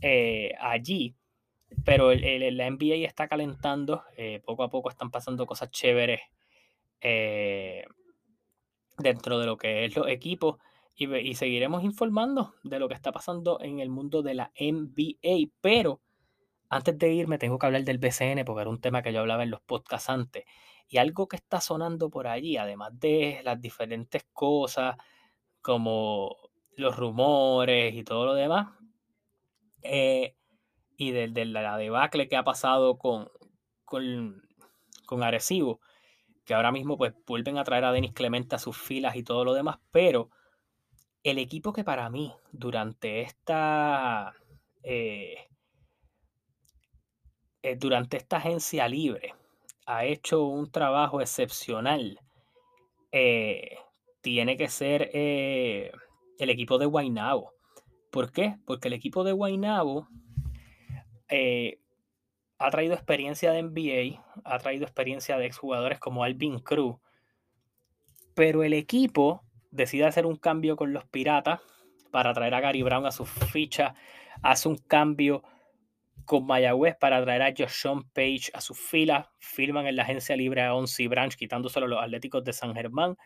eh, 0.00 0.52
allí. 0.60 1.14
Pero 1.84 2.12
el, 2.12 2.56
la 2.56 2.70
NBA 2.70 3.06
está 3.06 3.28
calentando, 3.28 4.04
eh, 4.16 4.40
poco 4.44 4.62
a 4.62 4.70
poco 4.70 4.88
están 4.88 5.10
pasando 5.10 5.46
cosas 5.46 5.70
chéveres 5.70 6.20
eh, 7.00 7.84
dentro 8.98 9.38
de 9.38 9.46
lo 9.46 9.56
que 9.56 9.84
es 9.84 9.94
los 9.94 10.08
equipos 10.08 10.56
y, 10.96 11.14
y, 11.14 11.34
seguiremos 11.34 11.84
informando 11.84 12.54
de 12.64 12.78
lo 12.78 12.88
que 12.88 12.94
está 12.94 13.12
pasando 13.12 13.60
en 13.60 13.80
el 13.80 13.90
mundo 13.90 14.22
de 14.22 14.34
la 14.34 14.50
NBA. 14.58 15.52
Pero 15.60 16.00
antes 16.70 16.98
de 16.98 17.12
irme 17.12 17.38
tengo 17.38 17.58
que 17.58 17.66
hablar 17.66 17.84
del 17.84 17.98
BCN 17.98 18.44
porque 18.44 18.62
era 18.62 18.70
un 18.70 18.80
tema 18.80 19.02
que 19.02 19.12
yo 19.12 19.20
hablaba 19.20 19.42
en 19.42 19.50
los 19.50 19.60
podcasts 19.60 20.10
antes. 20.10 20.44
Y 20.88 20.98
algo 20.98 21.28
que 21.28 21.36
está 21.36 21.60
sonando 21.60 22.10
por 22.10 22.26
allí, 22.26 22.56
además 22.56 22.98
de 22.98 23.40
las 23.44 23.60
diferentes 23.60 24.24
cosas 24.32 24.96
como 25.60 26.36
los 26.76 26.96
rumores 26.96 27.94
y 27.94 28.04
todo 28.04 28.26
lo 28.26 28.34
demás. 28.34 28.68
Eh, 29.82 30.34
y 30.96 31.12
de, 31.12 31.44
la 31.44 31.76
debacle 31.76 32.28
que 32.28 32.36
ha 32.36 32.44
pasado 32.44 32.98
con, 32.98 33.30
con, 33.84 34.42
con 35.06 35.22
Arecibo, 35.22 35.80
que 36.44 36.54
ahora 36.54 36.72
mismo 36.72 36.96
pues 36.96 37.14
vuelven 37.26 37.58
a 37.58 37.64
traer 37.64 37.84
a 37.84 37.92
Denis 37.92 38.12
Clemente 38.12 38.56
a 38.56 38.58
sus 38.58 38.76
filas 38.76 39.14
y 39.16 39.22
todo 39.22 39.44
lo 39.44 39.54
demás, 39.54 39.78
pero 39.92 40.30
el 41.22 41.38
equipo 41.38 41.72
que 41.72 41.84
para 41.84 42.10
mí 42.10 42.32
durante 42.52 43.20
esta 43.20 44.34
eh, 44.82 45.48
eh, 47.62 47.76
durante 47.76 48.16
esta 48.16 48.38
agencia 48.38 48.88
libre 48.88 49.34
ha 49.86 50.04
hecho 50.04 50.44
un 50.44 50.70
trabajo 50.70 51.20
excepcional 51.20 52.20
tiene 54.20 54.56
que 54.56 54.68
ser 54.68 55.10
el 56.38 56.50
equipo 56.50 56.78
de 56.78 56.86
Guaynabo. 56.86 57.57
¿Por 58.10 58.32
qué? 58.32 58.56
Porque 58.64 58.88
el 58.88 58.94
equipo 58.94 59.24
de 59.24 59.32
Guaynabo 59.32 60.08
eh, 61.28 61.78
ha 62.58 62.70
traído 62.70 62.94
experiencia 62.94 63.52
de 63.52 63.62
NBA, 63.62 64.24
ha 64.44 64.58
traído 64.58 64.84
experiencia 64.84 65.38
de 65.38 65.46
exjugadores 65.46 65.98
como 65.98 66.24
Alvin 66.24 66.58
Cruz, 66.58 66.96
pero 68.34 68.62
el 68.62 68.72
equipo 68.72 69.44
decide 69.70 70.06
hacer 70.06 70.26
un 70.26 70.36
cambio 70.36 70.76
con 70.76 70.92
los 70.92 71.04
Piratas 71.04 71.60
para 72.10 72.32
traer 72.32 72.54
a 72.54 72.60
Gary 72.60 72.82
Brown 72.82 73.06
a 73.06 73.12
su 73.12 73.26
ficha, 73.26 73.94
hace 74.42 74.68
un 74.68 74.76
cambio 74.76 75.42
con 76.24 76.46
Mayagüez 76.46 76.96
para 76.96 77.22
traer 77.22 77.42
a 77.42 77.54
Joshon 77.56 78.02
Page 78.10 78.50
a 78.52 78.60
su 78.60 78.74
fila, 78.74 79.30
firman 79.38 79.86
en 79.86 79.96
la 79.96 80.02
agencia 80.02 80.36
libre 80.36 80.62
a 80.62 80.74
Onsi 80.74 81.06
Branch, 81.06 81.34
quitándoselo 81.34 81.86
a 81.86 81.88
los 81.88 82.02
Atléticos 82.02 82.44
de 82.44 82.52
San 82.52 82.74
Germán, 82.74 83.16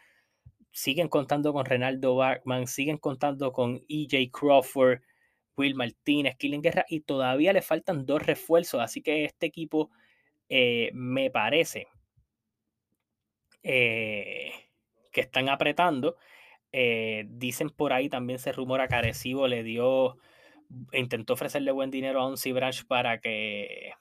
siguen 0.72 1.08
contando 1.08 1.52
con 1.52 1.66
Renaldo 1.66 2.16
Bachman, 2.16 2.66
siguen 2.66 2.98
contando 2.98 3.52
con 3.52 3.84
EJ 3.88 4.30
Crawford, 4.32 5.02
Will 5.56 5.74
Martínez, 5.74 6.36
Killing 6.36 6.62
Guerra 6.62 6.84
y 6.88 7.00
todavía 7.00 7.52
le 7.52 7.62
faltan 7.62 8.06
dos 8.06 8.22
refuerzos. 8.22 8.80
Así 8.80 9.02
que 9.02 9.24
este 9.26 9.46
equipo 9.46 9.90
eh, 10.48 10.90
me 10.94 11.30
parece 11.30 11.88
eh, 13.62 14.50
que 15.12 15.20
están 15.20 15.48
apretando. 15.48 16.16
Eh, 16.72 17.26
dicen 17.28 17.68
por 17.70 17.92
ahí 17.92 18.08
también 18.08 18.38
se 18.38 18.52
rumora 18.52 18.88
que 18.88 19.12
le 19.48 19.62
dio, 19.62 20.16
intentó 20.92 21.34
ofrecerle 21.34 21.70
buen 21.70 21.90
dinero 21.90 22.20
a 22.20 22.26
Onsi 22.26 22.52
Branch 22.52 22.86
para 22.86 23.20
que, 23.20 23.92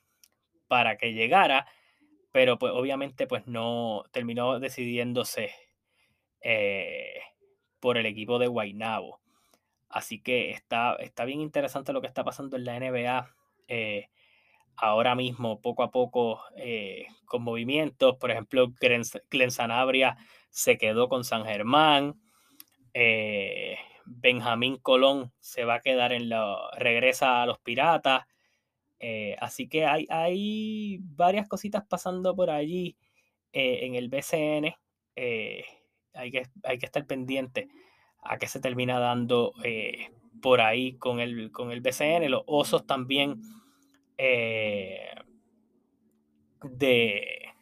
para 0.68 0.98
que 0.98 1.14
llegara, 1.14 1.68
pero 2.32 2.58
pues 2.58 2.72
obviamente 2.74 3.28
pues 3.28 3.46
no 3.46 4.06
terminó 4.14 4.60
decidiéndose 4.60 5.52
por 7.80 7.97
el 7.97 8.06
equipo 8.06 8.39
de 8.39 8.47
Guaynabo. 8.47 9.21
Así 9.91 10.21
que 10.21 10.51
está, 10.51 10.95
está 10.95 11.25
bien 11.25 11.41
interesante 11.41 11.91
lo 11.91 12.01
que 12.01 12.08
está 12.08 12.23
pasando 12.23 12.56
en 12.56 12.63
la 12.63 12.80
NBA 12.80 13.30
eh, 13.67 14.10
ahora 14.77 15.15
mismo, 15.15 15.62
poco 15.62 15.84
a 15.84 15.91
poco, 15.91 16.41
eh, 16.56 17.08
con 17.25 17.43
movimientos. 17.43 18.17
Por 18.17 18.32
ejemplo, 18.32 18.73
Glen 19.30 19.51
Sanabria 19.51 20.17
se 20.49 20.77
quedó 20.77 21.10
con 21.10 21.25
San 21.25 21.45
Germán. 21.45 22.21
Eh, 22.93 23.77
Benjamín 24.06 24.77
Colón 24.77 25.34
se 25.39 25.65
va 25.65 25.75
a 25.75 25.82
quedar 25.82 26.13
en 26.13 26.30
la. 26.30 26.58
regresa 26.77 27.43
a 27.43 27.45
los 27.45 27.60
Piratas. 27.60 28.25
así 29.39 29.67
que 29.67 29.86
hay, 29.86 30.08
hay 30.10 30.99
varias 31.01 31.47
cositas 31.47 31.84
pasando 31.88 32.36
por 32.36 32.49
allí 32.49 32.97
en 33.54 33.95
el 33.95 34.10
BCN. 34.10 34.73
Hay, 36.13 36.32
que, 36.32 36.43
hay 36.63 36.78
que 36.78 36.86
estar 36.86 37.06
pendiente 37.06 37.69
a 38.21 38.38
qué 38.38 38.47
se 38.47 38.60
termina 38.60 39.00
dando 39.00 39.54
eh, 39.63 40.10
por 40.41 40.62
ahí 40.62 40.93
con 40.97 41.19
el, 41.19 41.52
con 41.52 41.71
el 41.71 41.82
BCN. 41.82 42.30
Los 42.30 42.43
osos 42.45 42.86
también 42.86 43.41
eh, 44.17 45.12
de, 46.63 47.54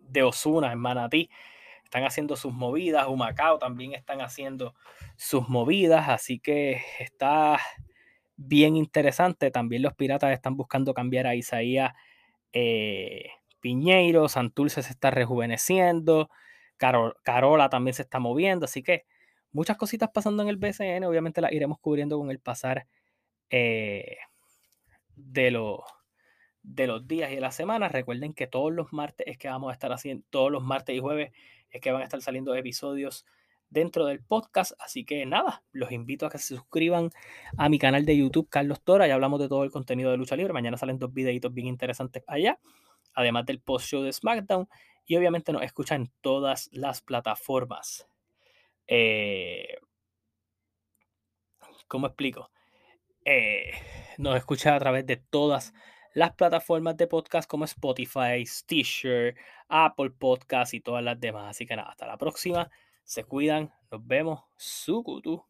de 0.00 0.22
Osuna 0.22 0.72
en 0.72 0.78
Manatí 0.78 1.30
están 1.84 2.04
haciendo 2.04 2.36
sus 2.36 2.52
movidas. 2.52 3.08
Humacao 3.08 3.58
también 3.58 3.94
están 3.94 4.20
haciendo 4.20 4.74
sus 5.16 5.48
movidas. 5.48 6.08
Así 6.08 6.38
que 6.38 6.82
está 7.00 7.58
bien 8.36 8.76
interesante. 8.76 9.50
También 9.50 9.82
los 9.82 9.94
piratas 9.94 10.32
están 10.32 10.56
buscando 10.56 10.94
cambiar 10.94 11.26
a 11.26 11.34
Isaías 11.34 11.92
eh, 12.52 13.30
Piñeiro. 13.60 14.28
Santurce 14.28 14.82
se 14.82 14.90
está 14.92 15.10
rejuveneciendo. 15.10 16.30
Carola 17.22 17.68
también 17.68 17.94
se 17.94 18.02
está 18.02 18.18
moviendo. 18.18 18.64
Así 18.64 18.82
que 18.82 19.04
muchas 19.52 19.76
cositas 19.76 20.10
pasando 20.12 20.42
en 20.42 20.48
el 20.48 20.56
BCN. 20.56 21.04
Obviamente 21.04 21.40
las 21.40 21.52
iremos 21.52 21.78
cubriendo 21.78 22.18
con 22.18 22.30
el 22.30 22.40
pasar 22.40 22.86
eh, 23.50 24.16
de, 25.14 25.50
los 25.50 25.80
de 26.62 26.86
los 26.86 27.06
días 27.06 27.30
y 27.30 27.36
de 27.36 27.40
las 27.40 27.54
semanas. 27.54 27.92
Recuerden 27.92 28.32
que 28.32 28.46
todos 28.46 28.72
los 28.72 28.92
martes 28.92 29.26
es 29.26 29.38
que 29.38 29.48
vamos 29.48 29.70
a 29.70 29.72
estar 29.74 29.92
haciendo, 29.92 30.24
todos 30.30 30.50
los 30.50 30.62
martes 30.62 30.96
y 30.96 31.00
jueves 31.00 31.32
es 31.70 31.80
que 31.80 31.92
van 31.92 32.02
a 32.02 32.04
estar 32.04 32.20
saliendo 32.20 32.54
episodios 32.54 33.26
dentro 33.68 34.06
del 34.06 34.22
podcast. 34.22 34.72
Así 34.80 35.04
que 35.04 35.24
nada, 35.26 35.62
los 35.72 35.92
invito 35.92 36.26
a 36.26 36.30
que 36.30 36.38
se 36.38 36.56
suscriban 36.56 37.10
a 37.56 37.68
mi 37.68 37.78
canal 37.78 38.04
de 38.04 38.16
YouTube, 38.16 38.48
Carlos 38.48 38.82
Tora. 38.82 39.06
Ya 39.06 39.14
hablamos 39.14 39.40
de 39.40 39.48
todo 39.48 39.64
el 39.64 39.70
contenido 39.70 40.10
de 40.10 40.16
lucha 40.16 40.36
libre. 40.36 40.52
Mañana 40.52 40.76
salen 40.76 40.98
dos 40.98 41.12
videitos 41.12 41.52
bien 41.52 41.66
interesantes 41.66 42.24
allá, 42.26 42.58
además 43.14 43.46
del 43.46 43.60
post 43.60 43.86
show 43.86 44.02
de 44.02 44.12
SmackDown. 44.12 44.68
Y 45.10 45.16
obviamente 45.16 45.52
nos 45.52 45.64
escuchan 45.64 46.02
en 46.02 46.12
todas 46.20 46.70
las 46.70 47.02
plataformas. 47.02 48.06
Eh, 48.86 49.76
¿Cómo 51.88 52.06
explico? 52.06 52.52
Eh, 53.24 53.72
nos 54.18 54.36
escucha 54.36 54.76
a 54.76 54.78
través 54.78 55.04
de 55.06 55.16
todas 55.16 55.74
las 56.14 56.32
plataformas 56.34 56.96
de 56.96 57.08
podcast 57.08 57.50
como 57.50 57.64
Spotify, 57.64 58.46
Stitcher, 58.46 59.34
Apple 59.68 60.10
Podcast 60.10 60.74
y 60.74 60.80
todas 60.80 61.02
las 61.02 61.18
demás. 61.18 61.50
Así 61.50 61.66
que 61.66 61.74
nada, 61.74 61.88
hasta 61.90 62.06
la 62.06 62.16
próxima. 62.16 62.70
Se 63.02 63.24
cuidan. 63.24 63.74
Nos 63.90 64.06
vemos. 64.06 64.44
Sukutu. 64.56 65.49